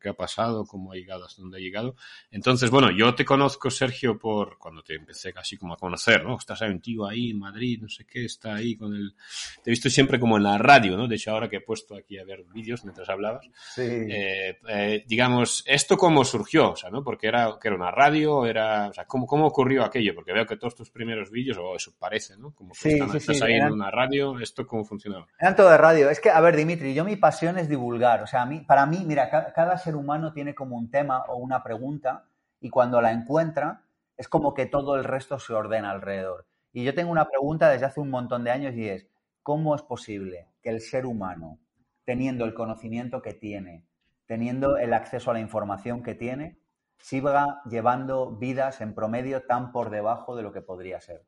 [0.00, 1.94] qué, ha pasado, cómo ha llegado hasta dónde ha llegado.
[2.30, 6.36] Entonces, bueno, yo te conozco, Sergio, por cuando te empecé casi como a conocer, ¿no?
[6.36, 9.14] Estás ahí un tío ahí en Madrid, no sé qué, está ahí con el...
[9.62, 11.06] Te he visto siempre como en la radio, ¿no?
[11.06, 13.82] De hecho, ahora que he puesto aquí a ver vídeos mientras hablabas, sí.
[13.82, 16.72] eh, eh, digamos, ¿esto cómo surgió?
[16.72, 17.04] O sea, ¿no?
[17.04, 18.88] Porque era, que era una radio, era...
[18.88, 20.14] O sea, ¿cómo, ¿cómo ocurrió aquello?
[20.14, 22.54] Porque veo que todos tus primeros vídeos, o eso parece, ¿no?
[22.54, 25.26] Como que están, estás ahí en una radio, ¿esto cómo funcionaba?
[25.38, 26.10] Eran todo de radio.
[26.10, 28.22] Es que, a ver, Dimitri, yo mi pasión es divulgar.
[28.22, 31.62] O sea, a mí, para mí, mira, cada humano tiene como un tema o una
[31.62, 32.24] pregunta
[32.60, 33.82] y cuando la encuentra
[34.16, 36.46] es como que todo el resto se ordena alrededor.
[36.72, 39.08] Y yo tengo una pregunta desde hace un montón de años y es,
[39.42, 41.58] ¿cómo es posible que el ser humano,
[42.04, 43.86] teniendo el conocimiento que tiene,
[44.26, 46.58] teniendo el acceso a la información que tiene,
[46.98, 51.24] siga llevando vidas en promedio tan por debajo de lo que podría ser?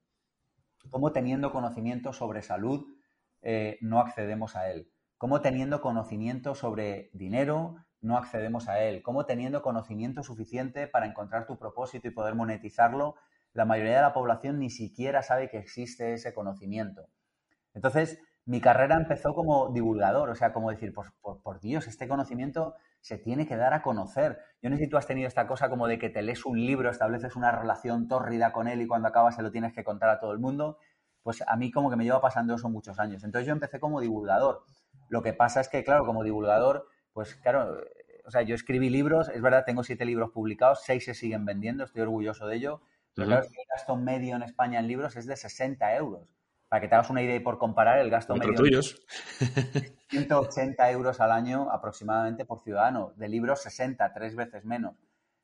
[0.90, 2.87] ¿Cómo teniendo conocimiento sobre salud
[3.40, 4.92] eh, no accedemos a él?
[5.16, 11.47] ¿Cómo teniendo conocimiento sobre dinero no accedemos a él, cómo teniendo conocimiento suficiente para encontrar
[11.47, 13.15] tu propósito y poder monetizarlo,
[13.55, 17.09] la mayoría de la población ni siquiera sabe que existe ese conocimiento.
[17.75, 22.75] Entonces, mi carrera empezó como divulgador, o sea, como decir, por, por, Dios, este conocimiento
[23.01, 24.38] se tiene que dar a conocer.
[24.61, 26.59] Yo no sé si tú has tenido esta cosa como de que te lees un
[26.59, 30.09] libro, estableces una relación tórrida con él y cuando acabas se lo tienes que contar
[30.09, 30.79] a todo el mundo.
[31.23, 33.23] Pues a mí como que me lleva pasando eso muchos años.
[33.23, 34.65] Entonces yo empecé como divulgador.
[35.09, 37.79] Lo que pasa es que, claro, como divulgador pues claro,
[38.25, 41.85] o sea, yo escribí libros, es verdad, tengo siete libros publicados, seis se siguen vendiendo,
[41.85, 42.83] estoy orgulloso de ello.
[43.14, 46.29] Pero claro, el gasto medio en España en libros es de 60 euros.
[46.68, 48.55] Para que te hagas una idea y por comparar, el gasto medio.
[48.55, 49.05] tuyos.
[50.09, 53.12] 180 euros al año aproximadamente por ciudadano.
[53.16, 54.96] De libros, 60, tres veces menos.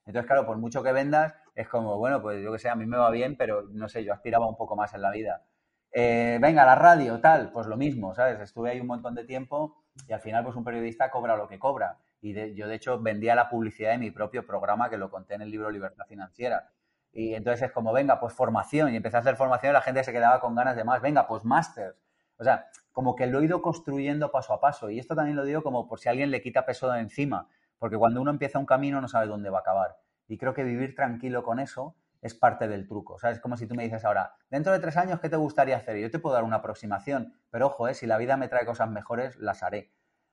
[0.07, 2.87] Entonces, claro, por mucho que vendas, es como, bueno, pues yo que sé, a mí
[2.87, 5.45] me va bien, pero no sé, yo aspiraba un poco más en la vida.
[5.93, 8.41] Eh, venga, la radio, tal, pues lo mismo, ¿sabes?
[8.41, 11.59] Estuve ahí un montón de tiempo y al final pues un periodista cobra lo que
[11.59, 11.99] cobra.
[12.21, 15.43] Y yo de hecho vendía la publicidad de mi propio programa que lo conté en
[15.43, 16.71] el libro Libertad Financiera.
[17.13, 18.93] Y entonces es como, venga, pues formación.
[18.93, 21.01] Y empecé a hacer formación y la gente se quedaba con ganas de más.
[21.01, 21.97] Venga, pues máster.
[22.39, 24.91] O sea, como que lo he ido construyendo paso a paso.
[24.91, 27.49] Y esto también lo digo como por si alguien le quita peso de encima.
[27.79, 29.97] Porque cuando uno empieza un camino no sabe dónde va a acabar.
[30.27, 33.19] Y creo que vivir tranquilo con eso es parte del truco.
[33.19, 33.39] ¿sabes?
[33.39, 35.99] Es como si tú me dices ahora, dentro de tres años, ¿qué te gustaría hacer?
[35.99, 37.95] yo te puedo dar una aproximación, pero ojo, ¿eh?
[37.95, 39.93] si la vida me trae cosas mejores, las haré.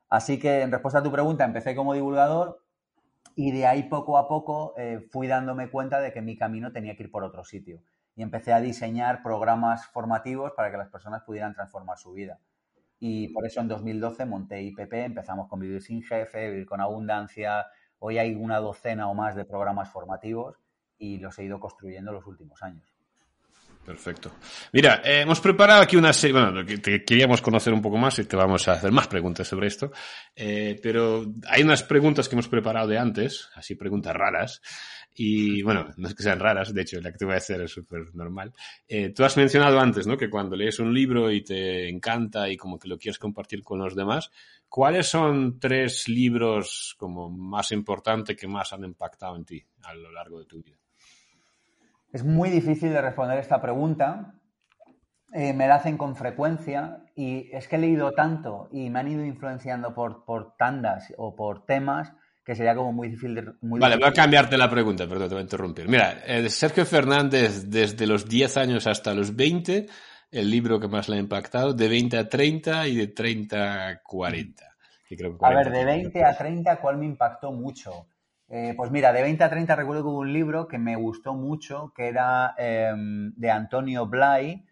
[0.09, 2.61] Así que en respuesta a tu pregunta, empecé como divulgador
[3.35, 6.95] y de ahí poco a poco eh, fui dándome cuenta de que mi camino tenía
[6.95, 7.81] que ir por otro sitio.
[8.15, 12.39] Y empecé a diseñar programas formativos para que las personas pudieran transformar su vida.
[12.97, 17.65] Y por eso en 2012 monté IPP, empezamos con Vivir sin Jefe, Vivir con Abundancia.
[17.99, 20.64] Hoy hay una docena o más de programas formativos
[20.97, 22.95] y los he ido construyendo los últimos años.
[23.85, 24.31] Perfecto.
[24.73, 28.25] Mira, eh, hemos preparado aquí una serie, bueno, te queríamos conocer un poco más y
[28.25, 29.91] te vamos a hacer más preguntas sobre esto,
[30.35, 34.59] eh, pero hay unas preguntas que hemos preparado de antes, así preguntas raras,
[35.13, 37.61] y bueno, no es que sean raras, de hecho la que te voy a hacer
[37.61, 38.53] es súper normal.
[38.87, 40.17] Eh, tú has mencionado antes, ¿no?
[40.17, 43.79] Que cuando lees un libro y te encanta y como que lo quieres compartir con
[43.79, 44.31] los demás,
[44.67, 50.11] ¿cuáles son tres libros como más importantes que más han impactado en ti a lo
[50.11, 50.75] largo de tu vida?
[52.15, 54.35] Es muy difícil de responder esta pregunta.
[55.33, 59.11] Eh, me la hacen con frecuencia y es que he leído tanto y me han
[59.11, 62.13] ido influenciando por, por tandas o por temas
[62.45, 63.43] que sería como muy difícil de...
[63.59, 65.89] vale, voy a cambiarte la pregunta, perdón, te voy a interrumpir.
[65.89, 69.87] Mira, eh, Sergio Fernández desde los 10 años hasta los 20,
[70.31, 74.01] el libro que más le ha impactado, de 20 a 30 y de 30 a
[74.01, 74.63] 40.
[75.41, 78.07] a ver, de 20 a 30, ¿cuál me impactó mucho?
[78.47, 81.33] Eh, pues mira, de 20 a 30 recuerdo que hubo un libro que me gustó
[81.33, 84.65] mucho, que era em, de Antonio Blay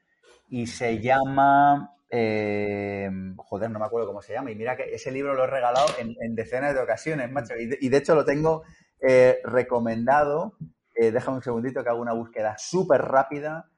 [0.49, 1.89] y se llama...
[2.09, 4.51] Em, joder, no me acuerdo cómo se llama.
[4.51, 7.55] Y mira que ese libro lo he regalado en, decenas de ocasiones, macho.
[7.57, 8.61] Y de, hecho lo tengo
[9.01, 10.55] eh, recomendado.
[10.95, 13.71] Eh, déjame un segundito que hago una búsqueda súper rápida.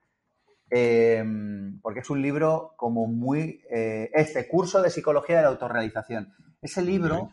[0.69, 3.61] Em, porque es un libro como muy...
[3.69, 6.33] este curso de psicología de la autorrealización.
[6.61, 7.31] Ese libro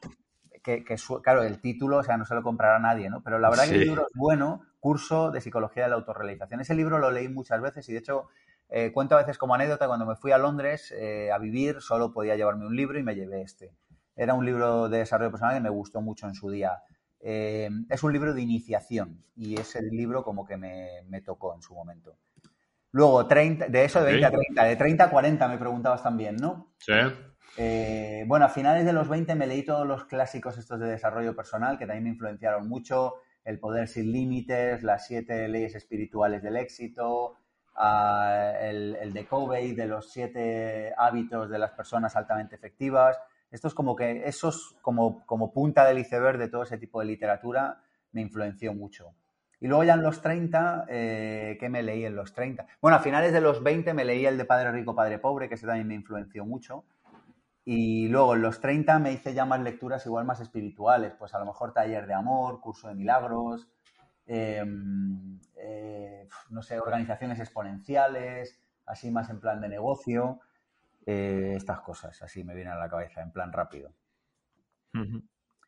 [0.63, 0.85] que,
[1.23, 3.23] claro, el título, o sea, no se lo comprará nadie, ¿no?
[3.23, 6.61] Pero la verdad que el libro es bueno, curso de psicología de la autorrealización.
[6.61, 8.29] Ese libro lo leí muchas veces y de hecho
[8.75, 12.11] eh, cuento a veces como anécdota, cuando me fui a Londres eh, a vivir, solo
[12.11, 13.75] podía llevarme un libro y me llevé este.
[14.17, 16.83] Era un libro de desarrollo personal que me gustó mucho en su día.
[17.21, 21.61] Eh, es un libro de iniciación y es el libro como que me, tocó en
[21.61, 22.17] su momento.
[22.93, 26.37] Luego, 30, de eso de 20 a 30, de 30 a 40 me preguntabas también,
[26.37, 26.73] ¿no?
[26.79, 26.93] Sí.
[27.57, 31.37] Eh, bueno, a finales de los 20 me leí todos los clásicos estos de desarrollo
[31.37, 33.15] personal que también me influenciaron mucho.
[33.45, 37.37] El poder sin límites, las siete leyes espirituales del éxito,
[37.75, 43.19] ah, el, de Covey de los siete hábitos de las personas altamente efectivas.
[43.51, 47.07] Esto es como que, esos como, como punta del iceberg de todo ese tipo de
[47.07, 49.15] literatura me influenció mucho.
[49.61, 52.67] Y luego ya en los 30, eh, ¿qué me leí en los 30?
[52.81, 55.55] Bueno, a finales de los 20 me leí el de Padre Rico, Padre Pobre, que
[55.55, 56.85] ese también me influenció mucho.
[57.65, 61.39] Y luego en los 30 me hice ya más lecturas igual más espirituales, pues a
[61.39, 63.69] lo mejor taller de amor, curso de milagros,
[64.27, 70.41] em, eh, no sé, organizaciones exponenciales, así más en plan de negocio,
[71.07, 73.93] eh, estas cosas, así me vienen a la cabeza, en plan rápido.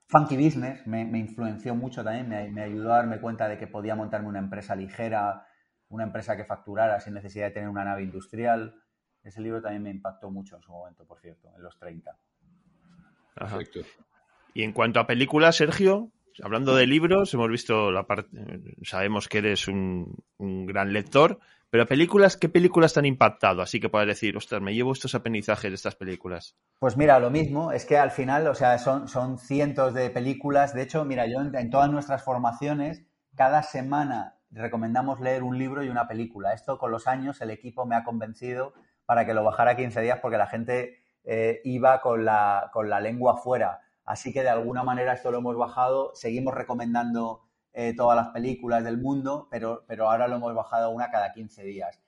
[0.07, 3.95] Funky Business me, influenció mucho también, me, me, ayudó a darme cuenta de que podía
[3.95, 5.47] montarme una empresa ligera,
[5.89, 8.84] una empresa que facturara sin necesidad de tener una nave industrial.
[9.25, 12.17] Ese libro también me impactó mucho en su momento, por cierto, en los 30.
[13.35, 13.81] Perfecto.
[14.53, 16.11] Y en cuanto a películas, Sergio,
[16.43, 18.29] hablando de libros, hemos visto la parte,
[18.83, 23.63] sabemos que eres un, gran lector, pero películas, ¿qué películas te han impactado?
[23.63, 26.57] Así que puedes decir, ostras, me llevo estos aprendizajes de estas películas.
[26.79, 30.75] Pues mira, lo mismo, es que al final, o sea, son, son cientos de películas.
[30.75, 33.03] De hecho, mira, yo en todas nuestras formaciones,
[33.35, 36.53] cada semana recomendamos leer un libro y una película.
[36.53, 38.75] Esto con los años el equipo me ha convencido
[39.07, 43.01] para que lo bajara 15 días porque la gente eh, iba con la, con la
[43.01, 43.81] lengua fuera.
[44.05, 46.13] Así que de alguna manera esto lo hemos bajado.
[46.15, 51.11] Seguimos recomendando eh, todas las películas del mundo, pero, pero ahora lo hemos bajado una
[51.11, 52.01] cada 15 días.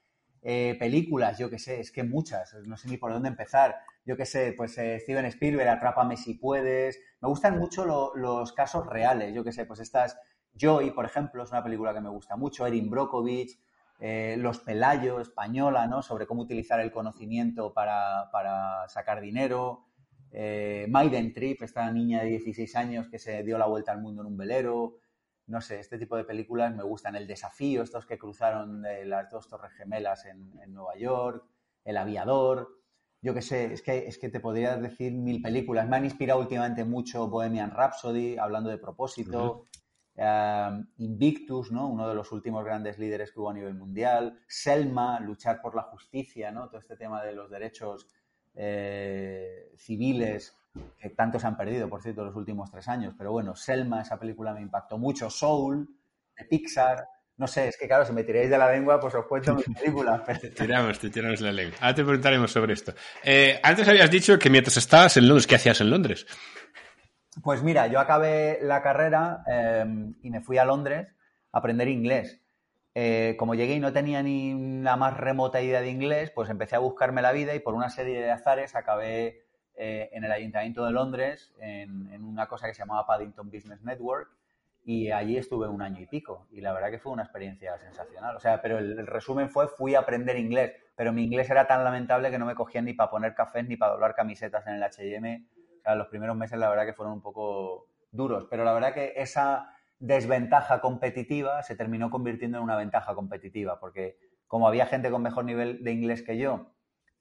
[0.43, 3.77] Eh, películas, yo qué sé, es que muchas, no sé ni por dónde empezar.
[4.05, 7.01] Yo qué sé, pues Steven Spielberg, Atrápame si puedes.
[7.21, 10.17] Me gustan mucho los casos reales, yo qué sé, pues estas,
[10.55, 13.59] Joy, por ejemplo, es una película que me gusta mucho, Erin Brockovich,
[13.99, 16.03] eh, los Pelayo, española, ¿no?
[16.03, 18.29] Sobre cómo utilizar el conocimiento para,
[18.89, 19.87] sacar dinero.
[20.31, 24.23] Eh, Maiden Trip, esta niña de 16 años que se dio la vuelta al mundo
[24.23, 24.99] en un velero.
[25.47, 27.17] No sé, este tipo de películas me gustan.
[27.17, 31.45] El desafío, estos que cruzaron de las dos torres gemelas en, Nueva York.
[31.85, 32.69] El aviador.
[33.23, 35.89] Yo qué sé, es que, es que te podría decir mil películas.
[35.89, 39.65] Me han inspirado últimamente mucho Bohemian Rhapsody, hablando de propósito.
[40.99, 41.89] Invictus, ¿no?
[41.89, 45.83] uno de los últimos grandes líderes que hubo a nivel mundial, Selma, luchar por la
[45.83, 46.69] justicia, ¿no?
[46.69, 48.07] todo este tema de los derechos
[48.55, 50.57] eh, civiles
[50.99, 53.15] que tanto se han perdido, por cierto, los últimos tres años.
[53.17, 55.31] Pero bueno, Selma, esa película me impactó mucho.
[55.31, 55.89] Soul,
[56.37, 57.09] de Pixar,
[57.39, 59.67] No sé, es que claro, si me tiráis de la lengua, pues os cuento mis
[59.67, 60.23] películas.
[60.41, 61.77] Te tiramos, te tiramos la lengua.
[61.81, 62.95] Ahora te preguntaremos sobre esto.
[63.23, 66.27] Eh, antes habías dicho que mientras estabas en Londres, ¿qué hacías en Londres?
[67.43, 71.09] Pues mira, yo acabé la carrera em, y me fui a Londres
[71.53, 72.41] a aprender inglés.
[72.95, 76.77] Eh, como llegué y no tenía ni la más remota idea de inglés, pues empecé
[76.77, 80.87] a buscarme la vida y por una serie de azares acabé eh, en el Ayuntamiento
[80.87, 84.31] de Londres, en, una cosa que se llamaba Paddington Business Network,
[84.87, 86.47] y allí estuve un año y pico.
[86.51, 88.37] Y la verdad que fue una experiencia sensacional.
[88.37, 91.85] O sea, pero el, resumen fue, fui a aprender inglés, pero mi inglés era tan
[91.85, 94.83] lamentable que no me cogían ni para poner cafés ni para doblar camisetas en el
[94.83, 95.47] H&M.
[95.95, 99.71] Los primeros meses la verdad que fueron un poco duros, pero la verdad que esa
[99.99, 105.45] desventaja competitiva se terminó convirtiendo en una ventaja competitiva, porque como había gente con mejor
[105.45, 106.73] nivel de inglés que yo,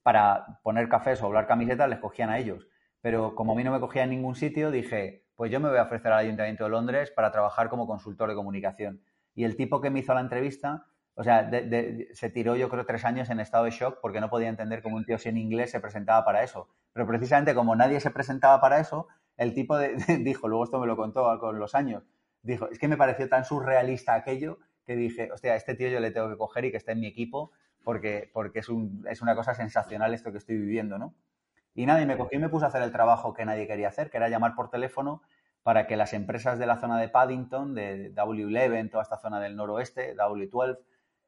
[0.03, 2.67] para poner cafés o hablar camisetas les cogían a ellos.
[3.01, 5.77] Pero como a mí no me cogía en ningún sitio, dije, pues yo me voy
[5.77, 9.01] a ofrecer al Ayuntamiento de Londres para trabajar como consultor de comunicación.
[9.33, 10.85] Y el tipo que me hizo la entrevista,
[11.15, 11.49] o sea,
[12.11, 14.97] se tiró yo creo tres años en estado de shock porque no podía entender cómo
[14.97, 16.67] un tío sin inglés se presentaba para eso.
[16.93, 19.07] Pero precisamente como nadie se presentaba para eso,
[19.37, 22.03] el tipo dijo, luego esto me lo contó con los años,
[22.41, 26.11] dijo, es que me pareció tan surrealista aquello que dije, hostia, este tío yo le
[26.11, 27.51] tengo que coger y que esté en mi equipo
[27.83, 31.15] porque, porque es, un, es una cosa sensacional esto que estoy viviendo, ¿no?
[31.73, 33.89] Y nada, y me cogí y me puse a hacer el trabajo que nadie quería
[33.89, 35.21] hacer, que era llamar por teléfono
[35.61, 39.55] para que las empresas de la zona de Paddington, de W11, toda esta zona del
[39.55, 40.77] noroeste, W12,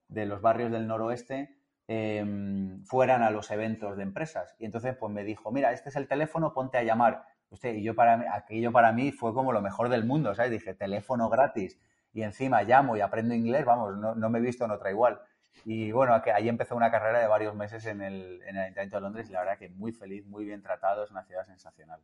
[0.08, 4.56] de los barrios del noroeste, em, fueran a los eventos de empresas.
[4.60, 7.24] Y entonces pues me dijo, mira, este es el teléfono, ponte a llamar.
[7.50, 10.52] Usted, y yo para aquello para mí fue como lo mejor del mundo, ¿sabes?
[10.52, 11.80] Dije, teléfono gratis
[12.14, 15.22] y encima llamo y aprendo inglés, vamos, no, no me he visto en otra igual.
[15.66, 18.98] Y bueno, que ahí empezó una carrera de varios meses en el, en el Ayuntamiento
[18.98, 22.02] de Londres y la verdad que muy feliz, muy bien tratado, es una ciudad sensacional.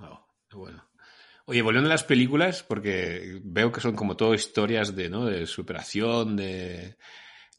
[0.00, 0.82] Oh, bueno.
[1.48, 5.24] Oye, volviendo a las películas, porque veo que son como todo historias de, ¿no?
[5.24, 6.98] de superación, de...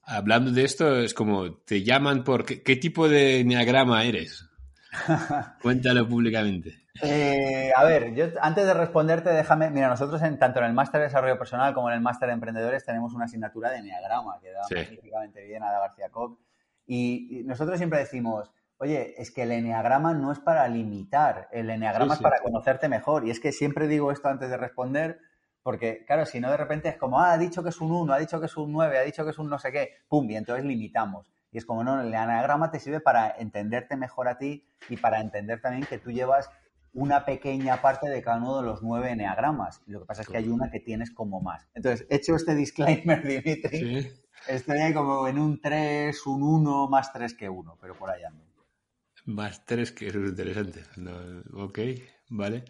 [0.04, 2.46] Hablando de esto, es como, te llaman por...
[2.46, 4.48] ¿Qué, qué tipo de enneagrama eres?
[5.64, 6.84] Cuéntalo públicamente.
[7.02, 9.72] Eh, a ver, yo antes de responderte, déjame.
[9.72, 12.34] Mira, nosotros en, tanto en el máster de desarrollo personal como en el máster de
[12.34, 16.38] emprendedores tenemos una asignatura de enneagrama que da magníficamente bien a Ada García Koch.
[16.86, 22.14] Y, nosotros siempre decimos, oye, es que el enneagrama no es para limitar, el enneagrama
[22.14, 23.28] es para conocerte mejor.
[23.28, 25.20] Y es que siempre digo esto antes de responder,
[25.64, 28.14] porque, claro, si no de repente es como, ah, ha dicho que es un 1,
[28.14, 30.30] ha dicho que es un 9, ha dicho que es un no sé qué, pum,
[30.30, 31.32] y entonces limitamos.
[31.52, 35.20] Y es como, no, el anagrama te sirve para entenderte mejor a ti y para
[35.20, 36.50] entender también que tú llevas
[36.94, 39.82] una pequeña parte de cada uno de los nueve eneagramas.
[39.88, 41.68] Lo que pasa es que hay una que tienes como más.
[41.74, 44.10] Entonces, hecho este disclaimer, Dimitri,
[44.48, 48.24] estoy ahí como en un 3, un 1, más 3 que 1, pero por ahí
[48.24, 48.49] ando.
[49.30, 50.84] Más 3 que eso es interesante.
[51.54, 51.80] ok,
[52.30, 52.66] vale.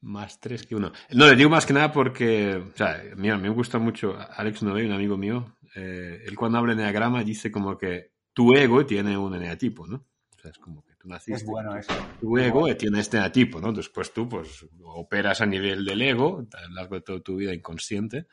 [0.00, 0.92] Más 3 que 1.
[1.10, 4.86] No, le digo más que nada porque, o sea, mira, me gusta mucho Alex Novey,
[4.86, 9.18] un amigo mío, eh, él cuando habla de enneagrama dice como que tu ego tiene
[9.18, 10.06] un eneatipo, ¿no?
[10.36, 11.34] O sea, es como que tú naciste.
[11.34, 11.92] Es bueno eso.
[12.18, 13.70] Tu ego tiene este eneatipo, ¿no?
[13.70, 17.52] Después tú, pues, operas a nivel del ego a lo largo de toda tu vida
[17.52, 18.26] inconsciente.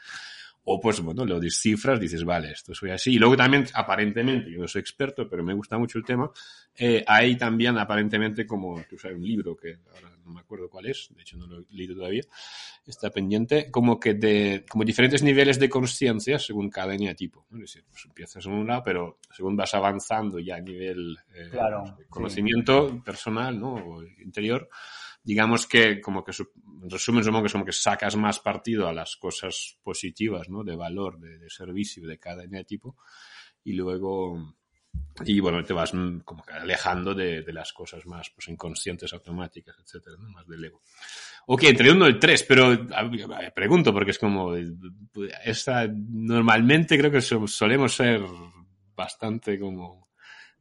[0.69, 3.13] O pues, bueno, lo descifras, dices, vale, esto soy así.
[3.13, 6.29] Y luego también, aparentemente, yo no soy experto, pero me gusta mucho el tema,
[6.75, 10.87] eh, hay también aparentemente como, tú sabes, un libro que ahora no me acuerdo cuál
[10.87, 12.23] es, de hecho no lo he leído todavía,
[12.85, 17.45] está pendiente, como que de, como diferentes niveles de conciencia según cada eneatipo.
[17.49, 17.63] ¿no?
[17.63, 21.49] Es decir, pues empiezas en un lado, pero según vas avanzando ya a nivel eh,
[21.49, 23.73] de conocimiento personal, ¿no?
[23.75, 24.69] O interior,
[25.27, 28.93] digamos que como que en resumen supongo que es como que sacas más partido a
[28.93, 30.63] las cosas positivas, ¿no?
[30.63, 32.95] De valor, de, servicio de cada eneatipo
[33.61, 34.55] y luego
[35.25, 35.91] y bueno, te vas
[36.23, 40.29] como que alejando de, las cosas más pues, inconscientes, automáticas, etcétera, ¿no?
[40.29, 40.81] más del ego.
[41.47, 42.87] Ok, entre uno y tres, pero
[43.53, 44.55] pregunto porque es como,
[45.43, 48.21] esta, normalmente creo que solemos ser
[48.95, 50.07] bastante como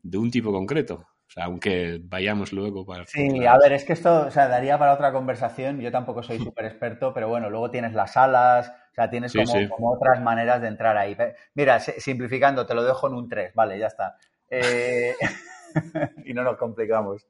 [0.03, 1.07] de un tipo concreto
[1.37, 3.05] aunque vayamos luego para...
[3.05, 5.81] Sí, a ver, es que esto, o sea, daría para otra conversación.
[5.81, 9.93] Yo tampoco soy súper experto, pero bueno, luego tienes las alas, o sea, tienes como,
[9.93, 11.17] otras maneras de entrar ahí.
[11.55, 14.17] Mira, simplificando, te lo dejo en un 3, vale, ya está.
[14.49, 15.15] Eh,
[16.25, 17.27] y no nos complicamos.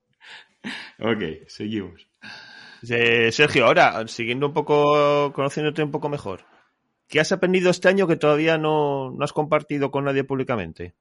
[1.00, 2.08] Ok, seguimos.
[2.82, 6.44] Sergio, ahora, siguiendo un poco, conociéndote un poco mejor,
[7.08, 10.94] ¿qué has aprendido este año que todavía no, no has compartido con nadie públicamente?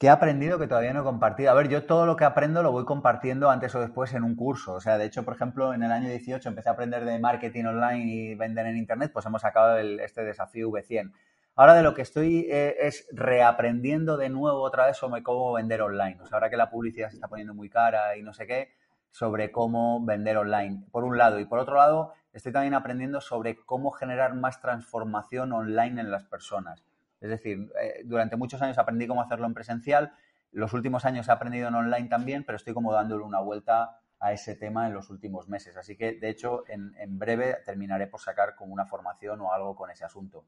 [0.00, 1.50] ¿Qué he aprendido que todavía no he compartido?
[1.50, 4.34] A ver, yo todo lo que aprendo lo voy compartiendo antes o después en un
[4.34, 4.72] curso.
[4.72, 7.66] O sea, de hecho, por ejemplo, en el año 18 empecé a aprender de marketing
[7.66, 11.12] online y vender en Internet, pues hemos acabado este desafío V100.
[11.54, 15.82] Ahora de lo que estoy eh, es reaprendiendo de nuevo otra vez sobre cómo vender
[15.82, 16.16] online.
[16.22, 18.70] O sea, ahora que la publicidad se está poniendo muy cara y no sé qué,
[19.10, 21.38] sobre cómo vender online, por un lado.
[21.40, 26.24] Y por otro lado, estoy también aprendiendo sobre cómo generar más transformación online en las
[26.24, 26.86] personas.
[27.20, 30.12] Es decir, eh, durante muchos años aprendí cómo hacerlo en presencial,
[30.52, 34.32] los últimos años he aprendido en online también, pero estoy como dándole una vuelta a
[34.32, 35.76] ese tema en los últimos meses.
[35.76, 39.90] Así que, de hecho, en, breve terminaré por sacar como una formación o algo con
[39.90, 40.46] ese asunto.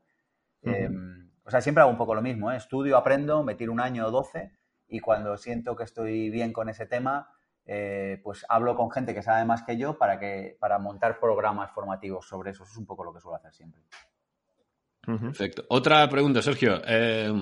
[0.62, 2.56] Em, o sea, siempre hago un poco lo mismo, ¿eh?
[2.56, 4.52] estudio, aprendo, me tiro un año o doce
[4.86, 7.30] y cuando siento que estoy bien con ese tema,
[7.64, 11.70] eh, pues hablo con gente que sabe más que yo para, que, para montar programas
[11.72, 12.64] formativos sobre eso.
[12.64, 13.82] Eso es un poco lo que suelo hacer siempre.
[15.04, 15.64] Perfecto.
[15.68, 17.32] Otra pregunta, Sergio, eh,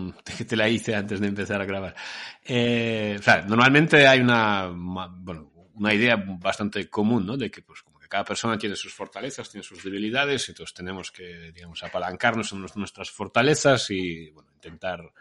[0.48, 1.94] te la hice antes de empezar a grabar.
[2.42, 7.36] Eh, o sea, normalmente hay una, bueno, una idea bastante común, ¿no?
[7.36, 10.74] De que, pues, como que cada persona tiene sus fortalezas, tiene sus debilidades, y entonces
[10.74, 15.12] tenemos que, digamos, apalancarnos en nuestras fortalezas y, bueno, intentar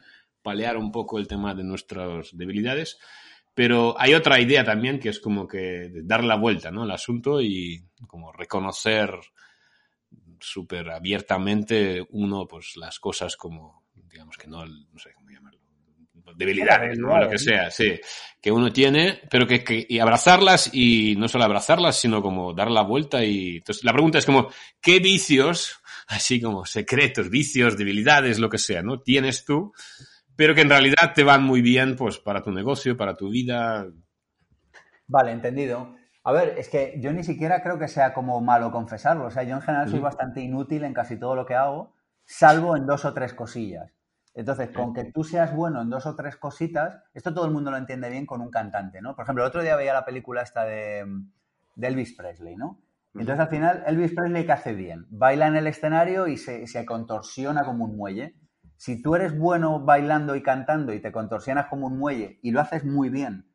[0.42, 3.00] palear un poco el tema de nuestras debilidades.
[3.54, 6.84] Pero hay otra idea también que es como que dar la vuelta, ¿no?
[6.84, 9.10] Al asunto y como reconocer
[10.40, 15.60] súper abiertamente uno, pues las cosas como, digamos que no, no sé cómo llamarlo,
[16.36, 17.20] debilidades, ¿no?
[17.20, 18.00] lo que sea, sí,
[18.40, 22.70] que uno tiene, pero que, que, y abrazarlas y no solo abrazarlas, sino como dar
[22.70, 28.40] la vuelta y entonces la pregunta es como, ¿qué vicios, así como secretos, vicios, debilidades,
[28.40, 29.02] lo que sea, ¿no?
[29.02, 29.74] Tienes tú
[30.40, 33.86] pero que en realidad te van muy bien pues para tu negocio, para tu vida.
[35.06, 35.99] Vale, entendido.
[36.24, 39.26] A ver, es que yo ni siquiera creo que sea como malo confesarlo.
[39.26, 41.93] O sea, yo en general soy bastante inútil en casi todo lo que hago,
[42.26, 43.93] salvo en dos o tres cosillas.
[44.36, 47.72] Entonces, con que tú seas bueno en dos o tres cositas, esto todo el mundo
[47.72, 49.15] lo entiende bien con un cantante, ¿no?
[49.15, 51.05] Por ejemplo, el otro día veía la película esta de,
[51.82, 52.80] Elvis Presley, ¿no?
[53.15, 55.07] Entonces, al final, Elvis Presley, ¿qué hace bien?
[55.09, 58.36] Baila en el escenario y se, se contorsiona como un muelle.
[58.78, 62.61] Si tú eres bueno bailando y cantando y te contorsionas como un muelle y lo
[62.61, 63.49] haces muy bien,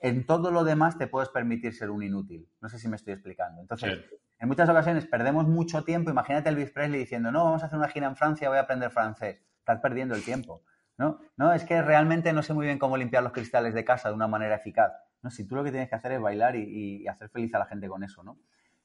[0.00, 2.48] en todo lo demás te puedes permitir ser un inútil.
[2.60, 3.60] No sé si me estoy explicando.
[3.60, 4.00] Entonces,
[4.38, 6.10] en muchas ocasiones perdemos mucho tiempo.
[6.10, 8.90] Imagínate Elvis Presley diciendo, no, vamos a hacer una gira en Francia, voy a aprender
[8.90, 9.40] francés.
[9.58, 10.62] Estás perdiendo el tiempo.
[10.96, 11.18] ¿no?
[11.36, 14.14] No, es que realmente no sé muy bien cómo limpiar los cristales de casa de
[14.14, 14.92] una manera eficaz.
[15.22, 17.58] No, si tú lo que tienes que hacer es bailar y, y hacer feliz a
[17.58, 18.38] la gente con eso, ¿no?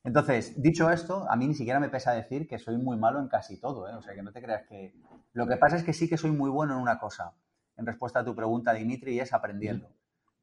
[0.04, 3.28] Entonces, dicho esto, a mí ni siquiera me pesa decir que soy muy malo en
[3.28, 3.96] casi todo, ¿eh?
[3.96, 4.94] O sea, que no te creas que...
[5.34, 7.34] Lo que pasa es que sí que soy muy bueno en una cosa,
[7.76, 9.90] en respuesta a tu pregunta, Dimitri, y es aprendiendo.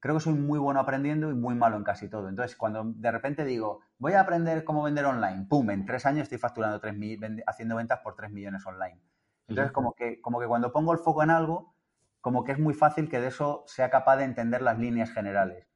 [0.03, 2.29] Creo que soy muy bueno aprendiendo y muy malo en casi todo.
[2.29, 5.71] Entonces, cuando de repente digo, voy a aprender cómo vender online, ¡pum!
[5.71, 6.97] En tres años estoy facturando tres
[7.47, 9.01] haciendo ventas por tres millones online.
[9.47, 11.77] Entonces, como que, como que cuando pongo el foco en algo,
[12.21, 15.69] como que es muy fácil que de eso sea capaz de entender las líneas generales.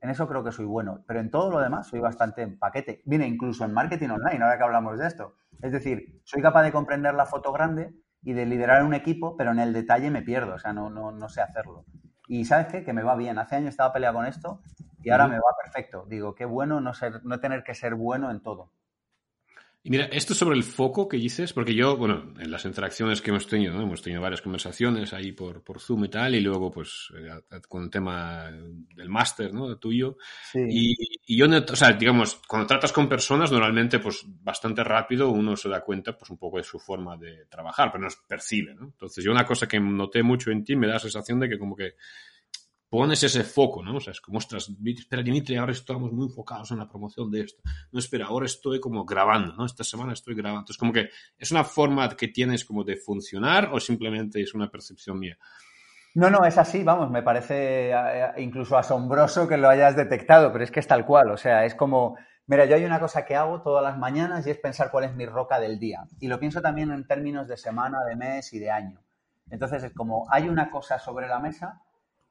[0.00, 3.02] En eso creo que soy bueno, pero en todo lo demás soy bastante en paquete.
[3.04, 5.34] Viene incluso en marketing online, ahora que hablamos de esto.
[5.60, 9.50] Es decir, soy capaz de comprender la foto grande y de liderar un equipo, pero
[9.50, 11.84] en el detalle me pierdo, o sea, no, no, no sé hacerlo.
[12.28, 12.84] Y ¿sabes qué?
[12.84, 13.38] Que me va bien.
[13.38, 14.60] Hace años estaba peleado con esto
[15.02, 16.04] y ahora me va perfecto.
[16.08, 18.70] Digo, qué bueno no, ser, no tener que ser bueno en todo.
[19.84, 23.30] Y mira, esto sobre el foco que dices, porque yo, bueno, en las interacciones que
[23.30, 23.82] hemos tenido, ¿no?
[23.82, 27.82] hemos tenido varias conversaciones ahí por, por Zoom y tal, y luego, pues, eh, con
[27.82, 28.48] el tema
[28.94, 29.76] del máster, ¿no?
[29.78, 30.18] Tuyo.
[30.54, 30.94] Y,
[31.26, 35.68] y, yo, o sea, digamos, cuando tratas con personas, normalmente, pues, bastante rápido uno se
[35.68, 38.84] da cuenta, pues, un poco de su forma de trabajar, pero no se percibe, ¿no?
[38.84, 41.58] Entonces, yo una cosa que noté mucho en ti, me da la sensación de que
[41.58, 41.96] como que
[42.92, 43.96] pones ese foco, ¿no?
[43.96, 47.40] O sea, es como, ostras, espera, Dimitri, ahora estamos muy enfocados en la promoción de
[47.40, 47.62] esto.
[47.90, 49.64] No, espera, ahora estoy como grabando, ¿no?
[49.64, 50.60] Esta semana estoy grabando.
[50.60, 54.70] Entonces, como que es una forma que tienes como de funcionar o simplemente es una
[54.70, 55.38] percepción mía.
[56.14, 60.62] No, no, es así, vamos, me parece eh, incluso asombroso que lo hayas detectado, pero
[60.62, 63.36] es que es tal cual, o sea, es como, mira, yo hay una cosa que
[63.36, 66.04] hago todas las mañanas y es pensar cuál es mi roca del día.
[66.20, 69.00] Y lo pienso también en términos de semana, de mes y de año.
[69.48, 71.80] Entonces es como, hay una cosa sobre la mesa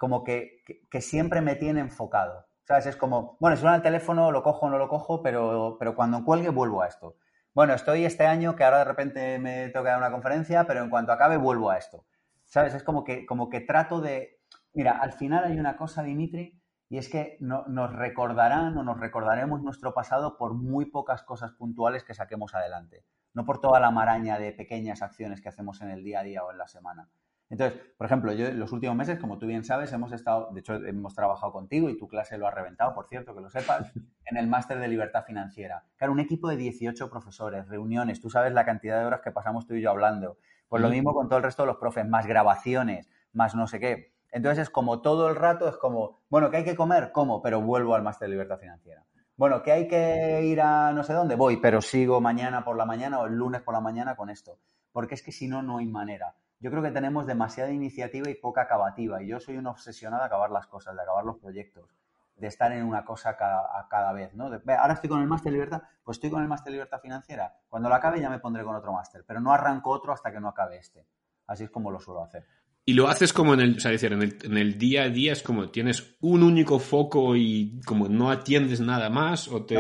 [0.02, 0.64] como que,
[1.00, 2.48] siempre me tiene enfocado.
[2.64, 2.88] ¿Sabes?
[2.88, 6.26] Es como, bueno, suena el teléfono, lo cojo o no lo cojo, pero, pero cuando
[6.26, 7.18] cuelgue vuelvo a esto.
[7.54, 10.90] Bueno, estoy este año que ahora de repente me que dar una conferencia, pero en
[10.90, 12.08] cuanto acabe vuelvo a esto.
[12.46, 12.74] ¿Sabes?
[12.74, 14.40] Es como que, como que trato de...
[14.74, 19.00] Mira, al final hay una cosa, Dimitri, y es que no, nos recordarán o nos
[19.00, 23.92] recordaremos nuestro pasado por muy pocas cosas puntuales que saquemos adelante, no por toda la
[23.92, 27.08] maraña de pequeñas acciones que hacemos en el día a día o en la semana.
[27.52, 30.62] Entonces, por ejemplo, yo en los últimos meses, como tú bien sabes, hemos estado, de
[30.62, 33.92] hecho, hemos trabajado contigo y tu clase lo ha reventado, por cierto, que lo sepas,
[34.26, 35.84] en el máster de libertad financiera.
[35.98, 39.68] Claro, un equipo de 18 profesores, reuniones, tú sabes la cantidad de horas que pasamos
[39.68, 40.38] tú y yo hablando.
[40.70, 43.82] Pues lo mismo con todo el resto de los profes, más grabaciones, más no sé
[43.82, 44.14] qué.
[44.32, 47.60] Entonces es como todo el rato, es como, bueno, que hay que comer, como, pero
[47.60, 49.04] vuelvo al máster de libertad financiera.
[49.36, 52.86] Bueno, que hay que ir a no sé dónde, voy, pero sigo mañana por la
[52.86, 54.58] mañana o el lunes por la mañana con esto.
[54.94, 58.36] Porque es que si no, no hay manera yo creo que tenemos demasiada iniciativa y
[58.36, 59.22] poca acabativa.
[59.22, 61.90] Y yo soy un obsesionado de acabar las cosas, de acabar los proyectos.
[62.36, 64.46] de estar en una cosa cada, cada vez, ¿no?
[64.46, 67.54] ahora estoy con el máster libertad, pues estoy con el máster libertad financiera.
[67.70, 70.40] Cuando lo acabe ya me pondré con otro máster, pero no arranco otro hasta que
[70.40, 71.06] no acabe este.
[71.46, 72.48] Así es como lo suelo hacer.
[72.84, 75.10] Y lo haces como en el, o sea, decir, en el, en el, día a
[75.10, 79.78] día, es como tienes un único foco y como no atiendes nada más, o te,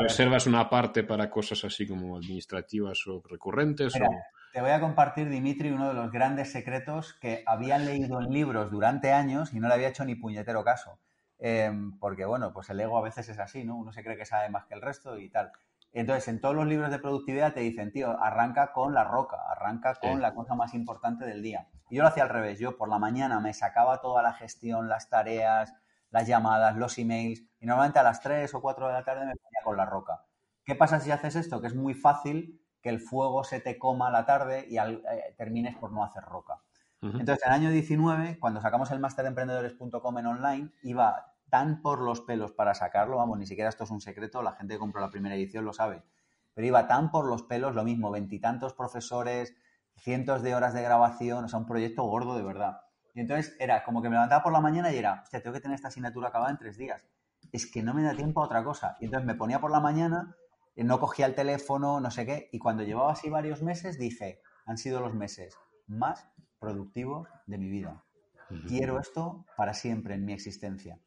[0.00, 3.92] reservas una parte para cosas así como administrativas o recurrentes.
[4.52, 8.70] Te voy a compartir, Dimitri, uno de los grandes secretos que habían leído en libros
[8.70, 10.98] durante años y no le había hecho ni puñetero caso.
[11.38, 13.76] Em, porque, bueno, pues el ego a veces es así, ¿no?
[13.76, 15.52] Uno se cree que sabe más que el resto y tal.
[15.92, 19.94] Entonces, en todos los libros de productividad te dicen, tío, arranca con la roca, arranca
[19.94, 21.68] con la cosa más importante del día.
[21.90, 22.58] Y yo lo hacía al revés.
[22.58, 25.74] Yo por la mañana me sacaba toda la gestión, las tareas,
[26.10, 29.36] las llamadas, los emails, y normalmente a las 3 o 4 de la tarde me
[29.36, 30.24] ponía con la roca.
[30.64, 31.60] ¿Qué pasa si haces esto?
[31.60, 35.34] Que es muy fácil que el fuego se te coma a la tarde y eh,
[35.36, 36.60] termines por no hacer roca.
[37.00, 41.80] Entonces, en el año 19, cuando sacamos el máster de emprendedores.com en online, iba tan
[41.80, 44.80] por los pelos para sacarlo, vamos, ni siquiera esto es un secreto, la gente que
[44.80, 46.02] compró la primera edición lo sabe,
[46.54, 49.54] pero iba tan por los pelos, lo mismo, veintitantos profesores,
[50.00, 52.80] cientos de horas de grabación, o sea, un proyecto gordo de verdad.
[53.14, 55.60] Y entonces era como que me levantaba por la mañana y era, hostia, tengo que
[55.60, 57.06] tener esta asignatura acabada en tres días.
[57.52, 58.96] Es que no me da tiempo a otra cosa.
[59.00, 60.36] Y entonces me ponía por la mañana,
[60.76, 64.40] eh, no cogía el teléfono, no sé qué, y cuando llevaba así varios meses dije,
[64.66, 66.28] han sido los meses más
[66.58, 68.04] productivos de mi vida.
[68.66, 70.98] Quiero esto para siempre en mi existencia.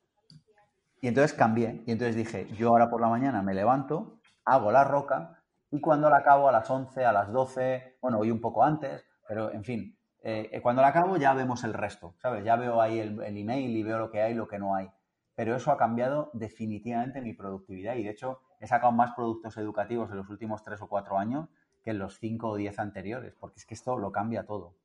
[1.01, 1.83] Y entonces cambié.
[1.87, 5.40] Y entonces dije, yo ahora por la mañana me levanto, hago la roca
[5.72, 9.05] y cuando la acabo a las 11, a las 12, bueno, hoy un poco antes,
[9.28, 12.43] pero en fin, eh, cuando la acabo ya vemos el resto, ¿sabes?
[12.43, 14.89] Ya veo ahí el, email y veo lo que hay y lo que no hay.
[15.34, 20.11] Pero eso ha cambiado definitivamente mi productividad y de hecho he sacado más productos educativos
[20.11, 21.47] en los últimos tres o cuatro años
[21.84, 24.76] que en los cinco o diez anteriores, porque es que esto lo cambia todo.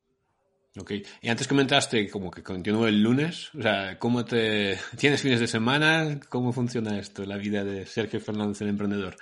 [0.78, 0.92] Ok.
[1.20, 3.54] Y antes comentaste como que continúa el lunes.
[3.54, 4.78] O sea, ¿cómo te...
[4.96, 6.20] ¿Tienes fines de semana?
[6.28, 9.16] ¿Cómo funciona esto, la vida de Sergio Fernández, el emprendedor?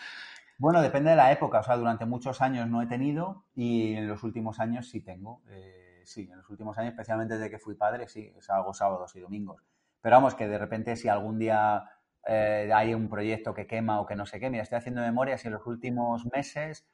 [0.59, 1.61] Bueno, depende de la época.
[1.61, 5.43] O sea, durante muchos años no he tenido y en los últimos años sí tengo.
[5.49, 9.21] Eh, sí, en los últimos años, especialmente desde que fui padre, sí, es sábados y
[9.21, 9.63] domingos.
[10.01, 11.85] Pero vamos, que de repente si algún día
[12.27, 15.39] eh, hay un proyecto que quema o que no sé qué, mira, estoy haciendo memoria
[15.39, 16.87] si en los últimos meses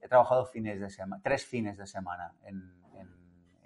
[0.00, 2.78] he trabajado fines de semana, tres fines de semana en,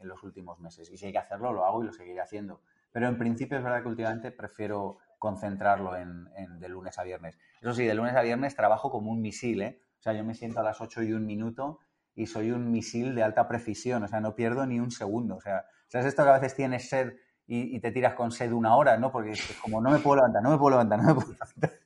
[0.03, 0.91] en los últimos meses.
[0.91, 2.61] Y si hay que hacerlo, lo hago y lo seguiré haciendo.
[2.91, 6.29] Pero en principio es verdad que últimamente prefiero concentrarlo en,
[6.59, 7.39] de lunes a viernes.
[7.63, 9.79] Eso sí, de lunes a viernes trabajo como un misil, ¿eh?
[10.01, 11.79] O sea, yo me siento a las 8 y un minuto
[12.17, 15.37] y soy un misil de alta precisión, o sea, no pierdo ni un segundo.
[15.37, 17.13] O sea, ¿sabes esto que a veces tienes sed
[17.47, 19.13] y, te tiras con sed una hora, ¿no?
[19.13, 21.71] Porque es como no me puedo levantar, no me puedo levantar, no me puedo levantar.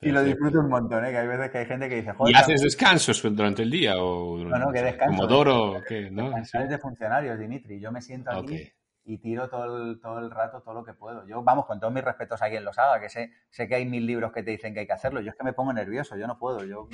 [0.00, 1.10] Y lo disfruto un montón, ¿eh?
[1.10, 3.96] Que hay veces que hay gente que dice, Joder, ¿Y haces descansos durante el día?
[3.98, 5.16] O, no, no, que descanso.
[5.16, 6.08] Como Doro, ¿qué?
[6.08, 6.30] ¿no?
[6.30, 7.80] de funcionarios, Dimitri.
[7.80, 8.72] Yo me siento aquí
[9.08, 11.26] y tiro todo el, todo el rato todo lo que puedo.
[11.26, 13.86] Yo, vamos, con todos mis respetos a quien los haga, que sé, sé que hay
[13.86, 15.22] mil libros que te dicen que hay que hacerlo.
[15.22, 16.62] Yo es que me pongo nervioso, yo no puedo.
[16.64, 16.88] Yo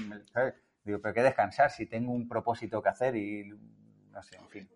[0.84, 3.50] digo, pero ¿qué descansar si tengo un propósito que hacer y
[4.12, 4.68] no sé, en fin.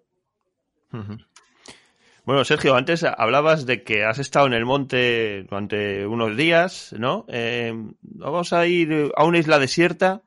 [2.25, 7.25] Bueno, Sergio, antes hablabas de que has estado en el monte durante unos días, ¿no?
[7.29, 7.73] Eh,
[8.03, 10.23] vamos a ir a una isla desierta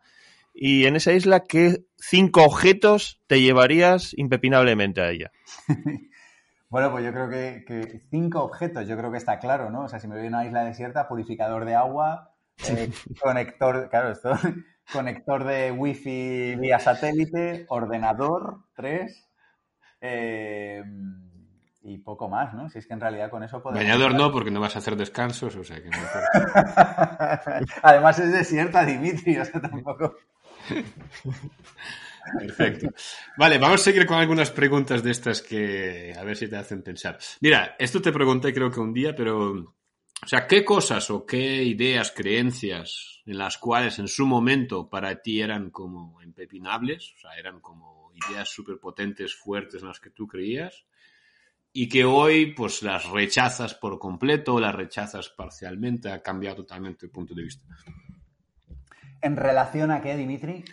[0.53, 5.31] y en esa isla, ¿qué cinco objetos te llevarías impepinablemente a ella?
[6.71, 9.83] bueno, pues yo creo que, cinco objetos, yo creo que está claro, ¿no?
[9.83, 12.31] O sea, si me voy a una isla desierta, purificador de agua,
[12.65, 12.89] eh,
[13.21, 14.31] conector, claro, esto,
[14.93, 19.27] conector de wifi vía satélite, ordenador, tres,
[19.99, 20.81] eh,
[21.83, 22.69] y poco más, ¿no?
[22.69, 23.83] Si es que en realidad con eso podemos...
[23.83, 25.97] Bañador no, porque no vas a hacer descansos, o sea que no...
[27.83, 30.15] Además es desierta, Dimitri, o sea, tampoco...
[32.37, 32.93] Perfecto.
[33.37, 36.81] Vale, vamos a seguir con algunas preguntas de estas que a ver si te hacen
[36.83, 37.17] pensar.
[37.39, 39.75] Mira, esto te pregunté creo que un día, pero...
[40.23, 45.19] O sea, ¿qué cosas o qué ideas, creencias en las cuales en su momento para
[45.19, 47.13] ti eran como impepinables?
[47.15, 50.85] O sea, eran como ideas súper potentes, fuertes en las que tú creías
[51.73, 57.11] y que hoy pues las rechazas por completo, las rechazas parcialmente, ha cambiado totalmente el
[57.11, 57.65] punto de vista.
[59.21, 60.63] ¿En relación a qué, Dimitri?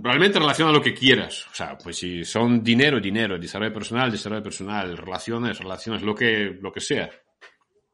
[0.00, 1.46] Probablemente en relación a lo que quieras.
[1.50, 6.58] O sea, pues si son dinero, dinero, desarrollo personal, desarrollo personal, relaciones, relaciones, lo que,
[6.60, 7.10] lo que sea.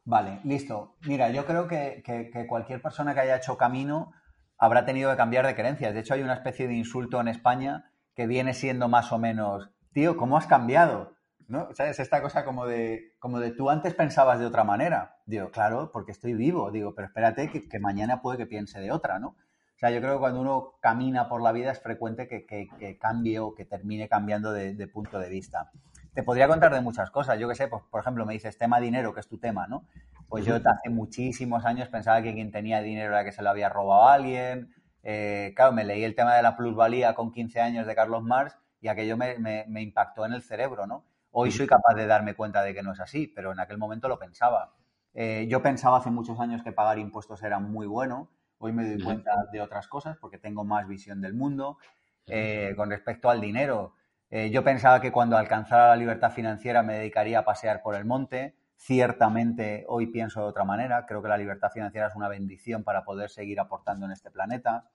[0.04, 0.96] Vale, listo.
[1.02, 4.12] Mira, yo creo que, que cualquier persona que haya hecho camino
[4.56, 5.92] habrá tenido que cambiar de creencias.
[5.92, 9.70] De hecho, hay una especie de insulto en España que viene siendo más o menos,
[9.92, 11.18] tío, ¿cómo has cambiado?
[11.48, 11.68] ¿no?
[11.74, 11.98] ¿Sabes?
[11.98, 15.16] Esta cosa como de, como de tú antes pensabas de otra manera.
[15.26, 16.70] Digo, claro, porque estoy vivo.
[16.70, 19.36] Digo, pero espérate que, mañana puede que piense de otra, ¿no?
[19.78, 23.38] O sea, yo creo que cuando uno camina por la vida es frecuente que, cambie
[23.38, 25.70] o que termine cambiando de, punto de vista.
[26.14, 27.38] Te podría contar de muchas cosas.
[27.38, 29.84] Yo qué sé, pues, por ejemplo, me dices tema dinero, que es tu tema, ¿no?
[30.28, 33.68] Pues yo hace muchísimos años pensaba que quien tenía dinero era que se lo había
[33.68, 34.74] robado a alguien.
[35.04, 38.58] Eh, claro, me leí el tema de la plusvalía con 15 años de Carlos Marx
[38.80, 41.04] y aquello me, me, impactó en el cerebro, ¿no?
[41.30, 44.08] Hoy soy capaz de darme cuenta de que no es así, pero en aquel momento
[44.08, 44.74] lo pensaba.
[45.14, 48.28] Eh, yo pensaba hace muchos años que pagar impuestos era muy bueno.
[48.58, 51.78] Hoy me doy cuenta de otras cosas porque tengo más visión del mundo.
[52.26, 53.94] Eh, con respecto al dinero,
[54.30, 58.56] yo pensaba que cuando alcanzara la libertad financiera me dedicaría a pasear por el monte.
[58.76, 61.06] Ciertamente hoy pienso de otra manera.
[61.06, 64.90] Creo que la libertad financiera es una bendición para poder seguir aportando en este planeta.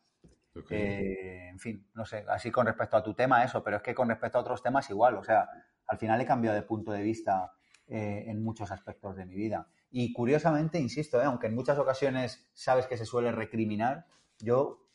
[0.70, 3.95] Eh, en fin, no sé, así con respecto a tu tema eso, pero es que
[3.95, 5.18] con respecto a otros temas igual.
[5.18, 5.49] O sea,
[5.88, 7.51] al final he cambiado de punto de vista
[7.88, 9.68] eh, en muchos aspectos de mi vida.
[9.95, 14.07] Y curiosamente, insisto, eh, aunque en muchas ocasiones sabes que se suele recriminar,
[14.39, 14.87] yo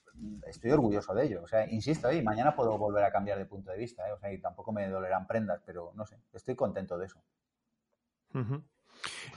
[0.45, 1.43] estoy orgulloso de ello.
[1.45, 4.03] O sea, insisto, mañana puedo volver a cambiar de punto de vista.
[4.13, 7.23] O sea, y tampoco me dolerán prendas, pero no sé, estoy contento de eso.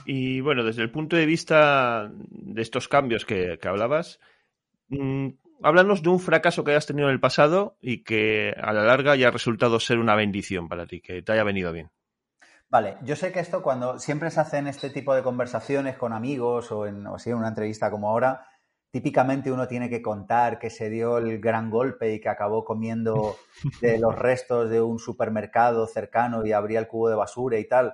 [0.08, 4.20] Y bueno, desde el punto de vista de estos cambios que, hablabas,
[4.88, 5.28] mm,
[5.62, 9.12] háblanos de un fracaso que hayas tenido en el pasado y que a la larga
[9.12, 11.92] haya resultado ser una bendición para ti, que te haya venido bien.
[12.72, 16.72] Vale, yo sé que esto cuando siempre se hacen este tipo de conversaciones con amigos
[16.72, 18.48] o en, o en una entrevista como ahora,
[18.92, 23.36] típicamente uno tiene que contar que se dio el gran golpe y que acabó comiendo
[23.82, 27.94] de los restos de un supermercado cercano y abría el cubo de basura y tal.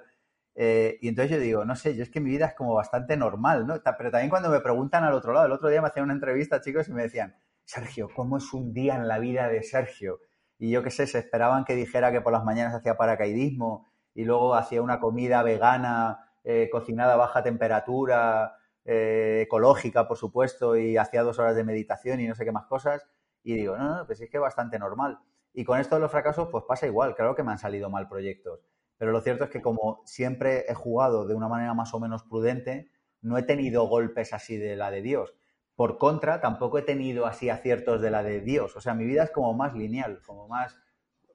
[0.54, 3.18] Eh, y entonces yo digo, no sé, yo es que mi vida es como bastante
[3.18, 3.82] normal, ¿no?
[3.98, 6.62] Pero también cuando me preguntan al otro lado, el otro día me hacían una entrevista,
[6.62, 10.20] chicos, y me decían, Sergio, ¿cómo es un día en la vida de Sergio?
[10.60, 14.26] Y yo qué sé, se esperaban que dijera que por las mañanas hacía paracaidismo y
[14.26, 20.97] luego hacía una comida vegana, eh, cocinada a baja temperatura, eh, ecológica, por supuesto, y
[20.97, 23.07] hacía dos horas de meditación y no sé qué más cosas.
[23.43, 25.20] Y digo, no, no, pues es que es bastante normal.
[25.53, 27.15] Y con esto de los fracasos, pues pasa igual.
[27.15, 28.59] Claro que me han salido mal proyectos
[28.97, 32.24] pero lo cierto es que como siempre he jugado de una manera más o menos
[32.24, 32.89] prudente,
[33.22, 35.36] no he tenido golpes así de la de Dios.
[35.76, 38.76] Por contra, tampoco he tenido así aciertos de la de Dios.
[38.76, 40.76] O sea, mi vida es como más lineal, como más,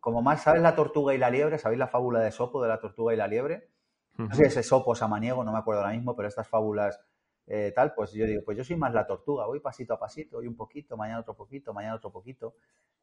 [0.03, 1.57] como más, ¿sabes la tortuga y la liebre?
[1.59, 3.71] ¿Sabéis la fábula de Sopo de la tortuga y la liebre?
[4.19, 7.01] No sé si ese Sopo samaniego, no me acuerdo ahora mismo, pero estas fábulas
[7.47, 10.39] eh, tal, pues yo digo, pues yo soy más la tortuga, voy pasito a pasito,
[10.39, 12.55] hoy un poquito, mañana otro poquito, mañana otro poquito.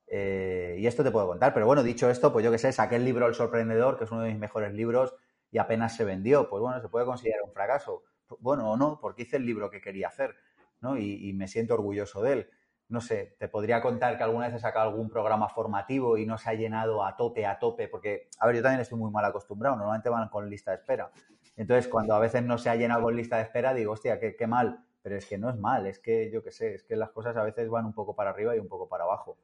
[0.07, 1.53] Eh, y esto te puedo contar.
[1.53, 4.11] Pero bueno, dicho esto, pues yo que sé, saqué el libro El Sorprendedor, que es
[4.11, 5.13] uno de mis mejores libros,
[5.51, 6.49] y apenas se vendió.
[6.49, 8.03] Pues bueno, se puede considerar un fracaso.
[8.39, 10.35] Bueno, o no, porque hice el libro que quería hacer,
[10.81, 10.97] ¿no?
[10.97, 12.49] Y, me siento orgulloso de él.
[12.89, 16.37] No sé, te podría contar que alguna vez he sacado algún programa formativo y no
[16.37, 19.23] se ha llenado a tope, a tope, porque, a ver, yo también estoy muy mal
[19.25, 21.11] acostumbrado, normalmente van con lista de espera.
[21.55, 24.35] Entonces, cuando a veces no se ha llenado con lista de espera, digo, hostia, qué,
[24.35, 26.95] qué mal, pero es que no es mal, es que yo qué sé, es que
[26.95, 29.37] las cosas a veces van un poco para arriba y un poco para abajo.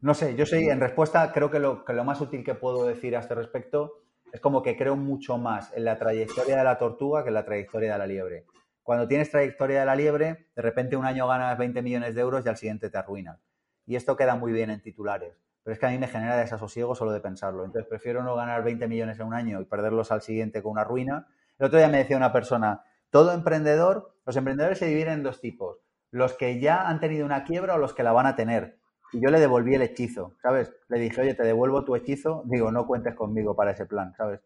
[0.00, 2.86] No sé, yo soy, en respuesta, creo que lo, que lo más útil que puedo
[2.86, 4.02] decir a este respecto
[4.32, 7.44] es como que creo mucho más en la trayectoria de la tortuga que en la
[7.44, 8.44] trayectoria de la liebre.
[8.84, 12.44] Cuando tienes trayectoria de la liebre, de repente un año ganas 20 millones de euros
[12.44, 13.40] y al siguiente te arruinas.
[13.86, 15.40] Y esto queda muy bien en titulares.
[15.62, 17.64] Pero es que a mí me genera desasosiego solo de pensarlo.
[17.64, 20.84] Entonces prefiero no ganar 20 millones en un año y perderlos al siguiente con una
[20.84, 21.26] ruina.
[21.58, 25.40] El otro día me decía una persona, todo emprendedor, los emprendedores se dividen en dos
[25.40, 25.78] tipos.
[26.10, 28.78] Los que ya han tenido una quiebra o los que la van a tener.
[29.12, 30.70] Y yo le devolví el hechizo, ¿sabes?
[30.88, 32.42] Le dije, oye, te devuelvo tu hechizo.
[32.44, 34.40] Digo, no cuentes conmigo para ese plan, ¿sabes?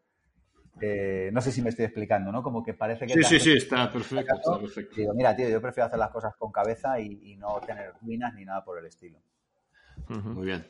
[0.80, 2.42] Eh, no sé si me estoy explicando, ¿no?
[2.42, 3.14] Como que parece que...
[3.14, 4.94] Sí, sí, sí, está perfecto, está perfecto.
[4.96, 8.44] Digo, mira, tío, yo prefiero hacer las cosas con cabeza y, no tener ruinas ni
[8.44, 9.18] nada por el estilo.
[10.08, 10.66] Muy bien.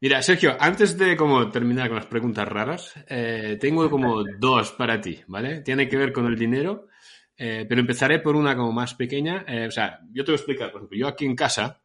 [0.00, 5.00] Mira, Sergio, antes de como terminar con las preguntas raras, eh, tengo como dos para
[5.00, 5.60] ti, ¿vale?
[5.62, 6.88] Tiene que ver con el dinero,
[7.36, 9.44] eh, pero empezaré por una como más pequeña.
[9.66, 11.80] o sea, yo te voy a explicar, por ejemplo, yo aquí en casa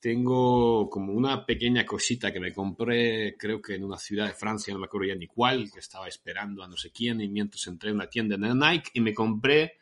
[0.00, 4.72] tengo como una pequeña cosita que me compré, creo que en una ciudad de Francia,
[4.72, 7.66] no me acuerdo ya ni cuál, que estaba esperando a no sé quién, y mientras
[7.66, 9.78] entré en una tienda de Nike y me compré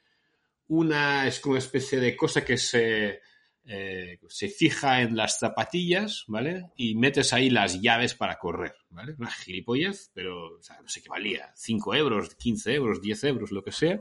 [0.69, 3.21] una, es como una especie de cosa que se,
[3.67, 6.67] eh, se fija en las zapatillas, ¿vale?
[6.77, 9.15] Y metes ahí las llaves para correr, ¿vale?
[9.19, 13.73] Una gilipollez, pero no sé qué valía, 5 euros, 15 euros, 10 euros, lo que
[13.73, 14.01] sea.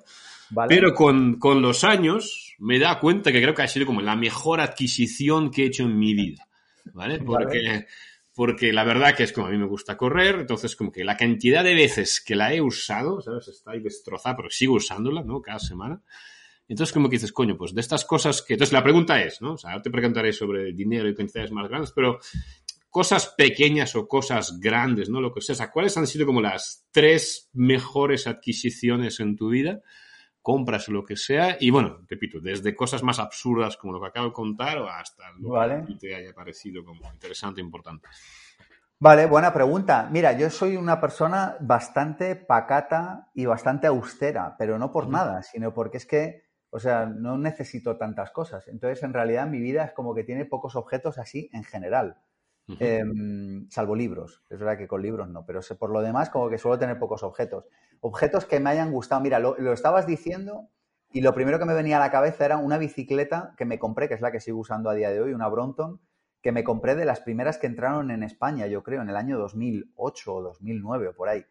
[0.67, 4.59] Pero con, los años me da cuenta que creo que ha sido como la mejor
[4.59, 6.45] adquisición que he hecho en mi vida,
[6.93, 7.19] ¿vale?
[7.19, 7.85] Porque,
[8.35, 11.15] porque la verdad que es como a mí me gusta correr, entonces como que la
[11.15, 13.47] cantidad de veces que la he usado, ¿sabes?
[13.47, 15.41] Está ahí destrozada, pero sigo usándola, ¿no?
[15.41, 16.01] Cada semana.
[16.73, 18.55] Entonces, como que dices, coño, pues de estas cosas que...
[18.55, 19.53] Entonces, la pregunta es, ¿no?
[19.53, 22.19] O sea, ahora te preguntaré sobre dinero y cantidades más grandes, pero
[22.89, 25.21] cosas pequeñas o cosas grandes, ¿no?
[25.21, 25.53] Lo que sea.
[25.53, 29.81] O sea, ¿cuáles han sido como las tres mejores adquisiciones en tu vida?
[30.43, 31.57] compras lo que sea.
[31.59, 35.23] Y bueno, repito, desde cosas más absurdas como lo que acabo de contar o hasta
[35.39, 38.07] lo que te haya parecido como interesante e importante.
[38.99, 40.07] Vale, buena pregunta.
[40.11, 45.73] Mira, yo soy una persona bastante pacata y bastante austera, pero no por nada, sino
[45.73, 46.42] porque es que
[46.75, 48.67] O sea, no necesito tantas cosas.
[48.67, 52.17] Entonces, en realidad, mi vida es como que tiene pocos objetos así en general.
[52.79, 54.43] Em, salvo libros.
[54.49, 57.21] Es verdad que con libros no, pero por lo demás, como que suelo tener pocos
[57.21, 57.65] objetos.
[57.99, 59.21] Objetos que me hayan gustado.
[59.21, 60.69] Mira, lo, lo, estabas diciendo
[61.11, 64.07] y lo primero que me venía a la cabeza era una bicicleta que me compré,
[64.07, 66.01] que es la que sigo usando a día de hoy, una Brompton,
[66.41, 69.37] que me compré de las primeras que entraron en España, yo creo, en el año
[69.37, 71.45] 2008 o 2009 o por ahí.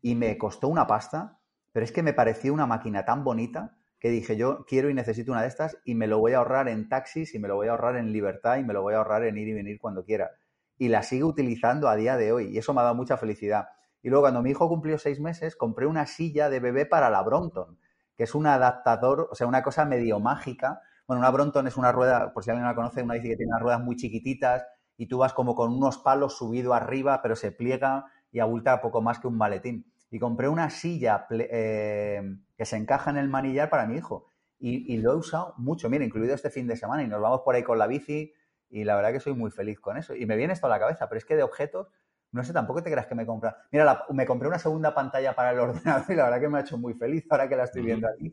[0.00, 1.38] Y me costó una pasta,
[1.70, 5.32] pero es que me pareció una máquina tan bonita que dije yo quiero y necesito
[5.32, 7.68] una de estas y me lo voy a ahorrar en taxis y me lo voy
[7.68, 10.04] a ahorrar en libertad y me lo voy a ahorrar en ir y venir cuando
[10.04, 10.32] quiera.
[10.76, 13.68] Y la sigo utilizando a día de hoy y eso me ha dado mucha felicidad.
[14.02, 17.22] Y luego cuando mi hijo cumplió seis meses compré una silla de bebé para la
[17.22, 17.78] Brompton,
[18.14, 21.90] que es un adaptador, o sea, una cosa medio mágica bueno, una Brompton es una
[21.90, 24.66] rueda, por si alguien la conoce, una bici que tiene unas ruedas muy chiquititas
[24.98, 29.00] y tú vas como con unos palos subido arriba, pero se pliega y abulta poco
[29.00, 29.90] más que un maletín.
[30.14, 32.22] Y compré una silla eh,
[32.56, 34.28] que se encaja en el manillar para mi hijo.
[34.60, 37.02] Y, lo he usado mucho, mira, incluido este fin de semana.
[37.02, 38.32] Y nos vamos por ahí con la bici
[38.70, 40.14] y la verdad que soy muy feliz con eso.
[40.14, 41.88] Y me viene esto a la cabeza, pero es que de objetos,
[42.30, 43.56] no sé, tampoco te creas que me compra.
[43.72, 46.60] Mira, me compré una segunda pantalla para el ordenador y la verdad que me ha
[46.60, 48.32] hecho muy feliz ahora que la estoy viendo aquí.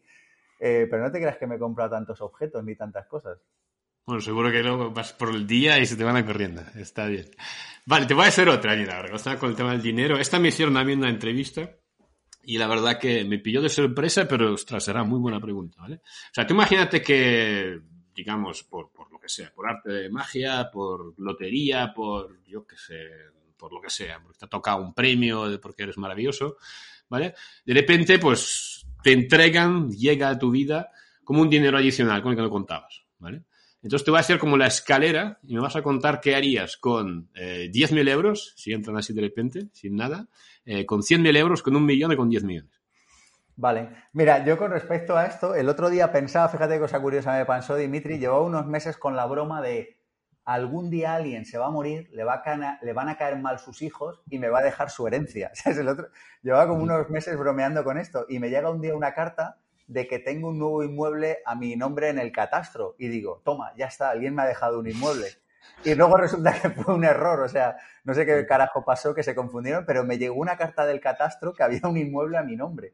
[0.60, 3.40] Eh, pero no te creas que me compra tantos objetos ni tantas cosas.
[4.06, 6.62] Bueno, seguro que luego vas por el día y se te van a corriendo.
[6.76, 7.30] Está bien.
[7.86, 10.18] Vale, te voy a hacer otra, mira, está con el tema del dinero.
[10.18, 11.70] Esta me hicieron a mí una entrevista
[12.44, 15.96] y la verdad que me pilló de sorpresa, pero ostras, será muy buena pregunta, ¿vale?
[15.96, 17.80] O sea, tú imagínate que,
[18.14, 22.78] digamos, por, por lo que sea, por arte de magia, por lotería, por, yo qué
[22.78, 22.96] sé,
[23.58, 26.58] por lo que sea, porque te ha tocado un premio, porque eres maravilloso,
[27.10, 27.36] ¿vale?
[27.64, 30.90] De repente, pues te entregan, llega a tu vida
[31.24, 33.44] como un dinero adicional con el que no contabas, ¿vale?
[33.84, 36.78] Entonces te voy a hacer como la escalera y me vas a contar qué harías
[36.78, 40.28] con eh, 10.000 euros, si entran así de repente, sin nada,
[40.66, 42.82] eh, con 100.000 euros, con un millón y con 10 millones.
[43.56, 43.90] Vale.
[44.14, 47.46] Mira, yo con respecto a esto, el otro día pensaba, fíjate qué cosa curiosa me
[47.46, 50.02] pasó, Dimitri, llevaba unos meses con la broma de
[50.46, 53.60] algún día alguien se va a morir, le, va a le van a caer mal
[53.60, 55.52] sus hijos y me va a dejar su herencia.
[55.66, 56.08] el otro,
[56.42, 59.58] llevaba como unos meses bromeando con esto y me llega un día una carta
[59.92, 63.74] de que tengo un nuevo inmueble a mi nombre en el catastro y digo, toma,
[63.76, 65.28] ya está, alguien me ha dejado un inmueble.
[65.84, 67.76] Y luego resulta que fue un error, o sea,
[68.06, 71.54] no sé qué carajo pasó, que se confundieron, pero me llegó una carta del catastro
[71.54, 72.94] que había un inmueble a mi nombre.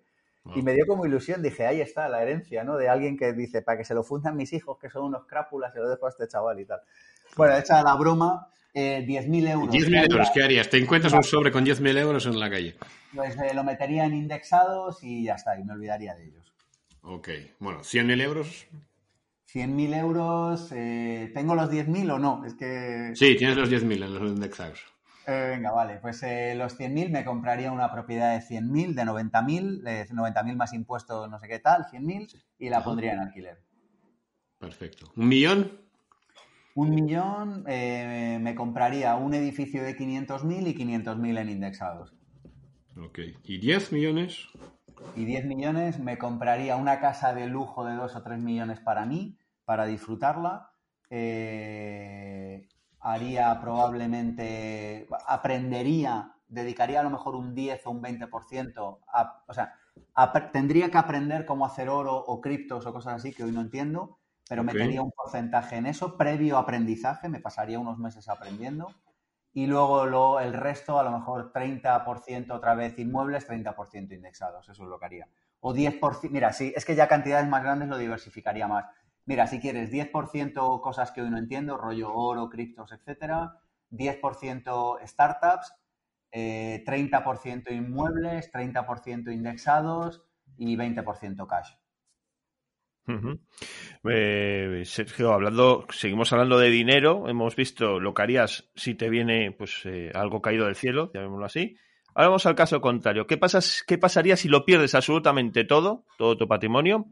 [0.56, 2.78] Y me dio como ilusión, dije, ahí está la herencia, ¿no?
[2.78, 5.74] De alguien que dice, para que se lo fundan mis hijos, que son unos crápulas,
[5.74, 6.80] se lo dejo a este chaval y tal.
[7.36, 9.76] Bueno, hecha la broma, eh, 10.000 euros.
[9.76, 10.70] 10.000 euros, ¿qué harías?
[10.70, 12.76] ¿Te encuentras un sobre con 10.000 euros en la calle?
[13.14, 16.48] Pues eh, lo metería en indexados y ya está, y me olvidaría de ellos.
[17.10, 17.30] Ok,
[17.60, 18.68] bueno, ¿100.000 euros?
[19.54, 22.44] 100.000 euros, eh, ¿tengo los 10.000 o no?
[22.46, 23.12] Es que...
[23.16, 24.82] Sí, tienes los 10.000 en los indexados.
[25.26, 30.56] Eh, venga, vale, pues los 100.000 me compraría una propiedad de 100.000, de 90.000, 90.000
[30.58, 33.58] más impuestos, no sé qué tal, 100.000, y la pondría en alquiler.
[34.60, 35.10] Perfecto.
[35.16, 35.80] ¿Un millón?
[36.76, 42.14] Un millón eh, me compraría un edificio de 500.000 y 500.000 en indexados.
[42.98, 43.20] Ok.
[43.46, 44.50] ¿Y 10 millones?
[45.16, 49.06] Y 10 millones me compraría una casa de lujo de 2 o 3 millones para
[49.06, 50.72] mí, para disfrutarla.
[51.10, 52.68] Eh,
[53.00, 59.74] haría probablemente, aprendería, dedicaría a lo mejor un 10 o un 20%, a, o sea,
[60.52, 64.18] tendría que aprender cómo hacer oro o criptos o cosas así que hoy no entiendo
[64.50, 68.94] pero metería un porcentaje en eso, previo aprendizaje, me pasaría unos meses aprendiendo.
[69.58, 74.84] Y luego lo, el resto, a lo mejor 30% otra vez inmuebles, 30% indexados, eso
[74.84, 75.28] es lo que haría.
[75.62, 78.86] O 10%, mira, sí, es que ya cantidades más grandes lo diversificaría más.
[79.26, 83.56] Mira, si quieres 10% cosas que hoy no entiendo, rollo oro, criptos, etcétera,
[83.90, 85.74] 10% startups,
[86.32, 90.24] 30% eh, inmuebles, 30% indexados
[90.56, 91.74] y 20% cash.
[94.10, 97.28] Eh, Sergio, hablando, seguimos hablando de dinero.
[97.28, 101.46] Hemos visto lo que harías si te viene pues eh, algo caído del cielo, llamémoslo
[101.46, 101.78] así.
[102.14, 103.28] Ahora vamos al caso contrario.
[103.28, 107.08] ¿Qué, pasas, ¿Qué pasaría si lo pierdes absolutamente todo, todo tu patrimonio?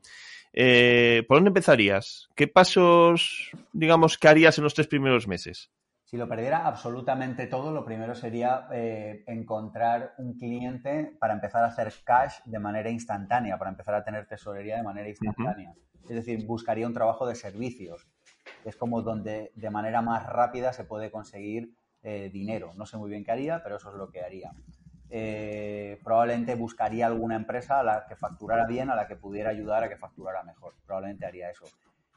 [0.51, 2.27] Eh, ¿Por dónde empezarías?
[2.35, 5.69] ¿Qué pasos, digamos, que harías en los tres primeros meses?
[6.05, 8.67] Si lo perdiera absolutamente todo, lo primero sería
[9.25, 14.27] encontrar un cliente para empezar a hacer cash de manera instantánea, para empezar a tener
[14.27, 15.73] tesorería de manera instantánea.
[16.03, 18.07] Es decir, buscaría un trabajo de servicios.
[18.63, 22.71] Es como donde de manera más rápida se puede conseguir eh, dinero.
[22.75, 24.51] No sé muy bien qué haría, pero eso es lo que haría.
[25.09, 29.83] Eh, probablemente buscaría alguna empresa a la que facturara bien, a la que pudiera ayudar
[29.83, 30.75] a que facturara mejor.
[30.85, 31.65] Probablemente haría eso.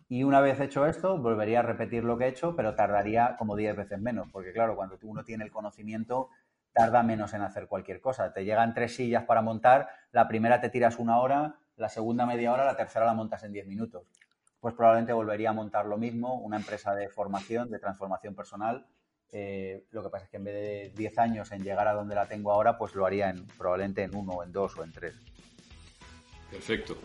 [0.09, 3.57] Y una vez hecho esto, volvería a repetir lo que he hecho, pero tardaría como
[3.57, 6.31] 10 veces menos, porque claro, cuando uno tiene el conocimiento,
[6.73, 8.33] tarda menos en hacer cualquier cosa.
[8.33, 12.53] Te llegan tres sillas para montar, la primera te tiras una hora, la segunda media
[12.53, 14.05] hora, la tercera la montas en 10 minutos.
[14.61, 18.87] Pues probablemente volvería a montar lo mismo, una empresa de formación, de transformación personal.
[19.31, 22.15] Eh, lo que pasa es que en vez de 10 años en llegar a donde
[22.15, 25.15] la tengo ahora, pues lo haría en, probablemente en uno, en dos o en tres.
[26.51, 26.97] Perfecto.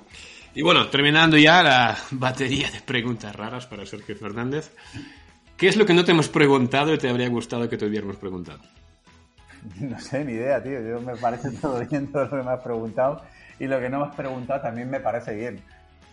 [0.55, 4.71] Y bueno, terminando ya la batería de preguntas raras para Sergio Fernández.
[5.57, 8.17] ¿Qué es lo que no te hemos preguntado y te habría gustado que te hubiéramos
[8.17, 8.59] preguntado?
[9.79, 10.81] No sé, ni idea, tío.
[10.81, 13.23] Yo me parece todo bien todo lo que me has preguntado
[13.59, 15.61] y lo que no me has preguntado también me parece bien.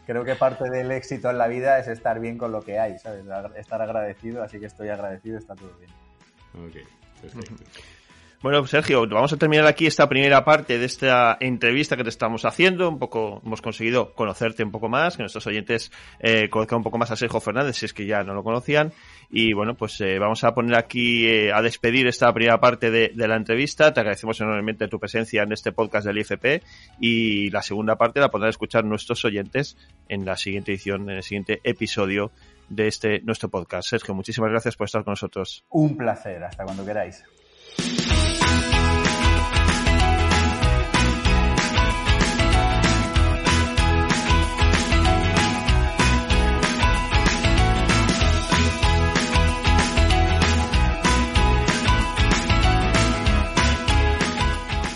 [0.07, 2.99] Creo que parte del éxito en la vida es estar bien con lo que hay,
[2.99, 3.25] ¿sabes?
[3.57, 5.91] Estar agradecido, así que estoy agradecido, está todo bien.
[6.67, 6.89] Ok,
[7.21, 7.65] perfecto.
[8.43, 12.47] Bueno, Sergio, vamos a terminar aquí esta primera parte de esta entrevista que te estamos
[12.47, 12.89] haciendo.
[12.89, 16.97] Un poco, hemos conseguido conocerte un poco más, que nuestros oyentes eh, conozcan un poco
[16.97, 18.95] más a Sergio Fernández, si es que ya no lo conocían.
[19.29, 23.13] Y bueno, pues eh, vamos a poner aquí eh, a despedir esta primera parte de,
[23.15, 23.93] de, la entrevista.
[23.93, 26.63] Te agradecemos enormemente tu presencia en este podcast del IFP
[26.99, 29.77] y la segunda parte la podrán escuchar nuestros oyentes
[30.09, 32.33] en la siguiente edición, en el siguiente episodio
[32.71, 33.91] de este nuestro podcast.
[33.91, 35.63] Sergio, muchísimas gracias por estar con nosotros.
[35.69, 37.23] Un placer, hasta cuando queráis.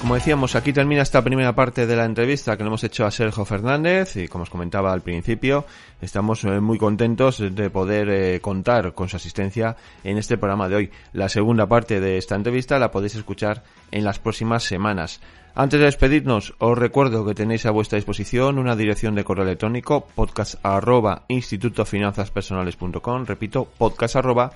[0.04, 3.10] Como decíamos, aquí termina esta primera parte de la entrevista que le hemos hecho a
[3.10, 5.64] Sergio Fernández y como os comentaba al principio,
[6.02, 10.90] estamos muy contentos de poder eh, contar con su asistencia en este programa de hoy.
[11.14, 15.22] La segunda parte de esta entrevista la podéis escuchar en las próximas semanas.
[15.54, 20.06] Antes de despedirnos, os recuerdo que tenéis a vuestra disposición una dirección de correo electrónico
[20.14, 24.52] podcast arroba institutofinanzaspersonales.com, repito, podcast arroba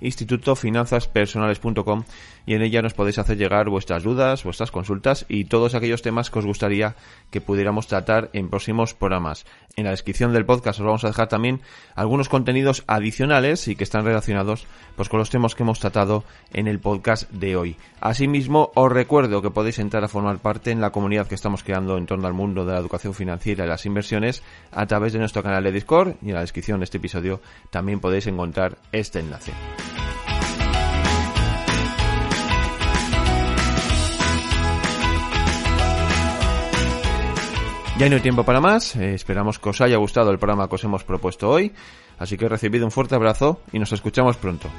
[0.00, 2.04] institutofinanzaspersonales.com
[2.46, 6.30] y en ella nos podéis hacer llegar vuestras dudas, vuestras consultas y todos aquellos temas
[6.30, 6.96] que os gustaría
[7.30, 9.44] que pudiéramos tratar en próximos programas.
[9.76, 11.60] En la descripción del podcast os vamos a dejar también
[11.94, 16.66] algunos contenidos adicionales y que están relacionados pues con los temas que hemos tratado en
[16.66, 17.76] el podcast de hoy.
[18.00, 21.98] Asimismo, os recuerdo que podéis entrar a formar parte en la comunidad que estamos creando
[21.98, 24.42] en torno al mundo de la educación financiera y las inversiones
[24.72, 27.40] a través de nuestro canal de Discord y en la descripción de este episodio
[27.70, 29.52] también podéis encontrar este enlace.
[38.00, 40.74] Ya no hay tiempo para más, eh, esperamos que os haya gustado el programa que
[40.74, 41.70] os hemos propuesto hoy,
[42.18, 44.70] así que recibido un fuerte abrazo y nos escuchamos pronto.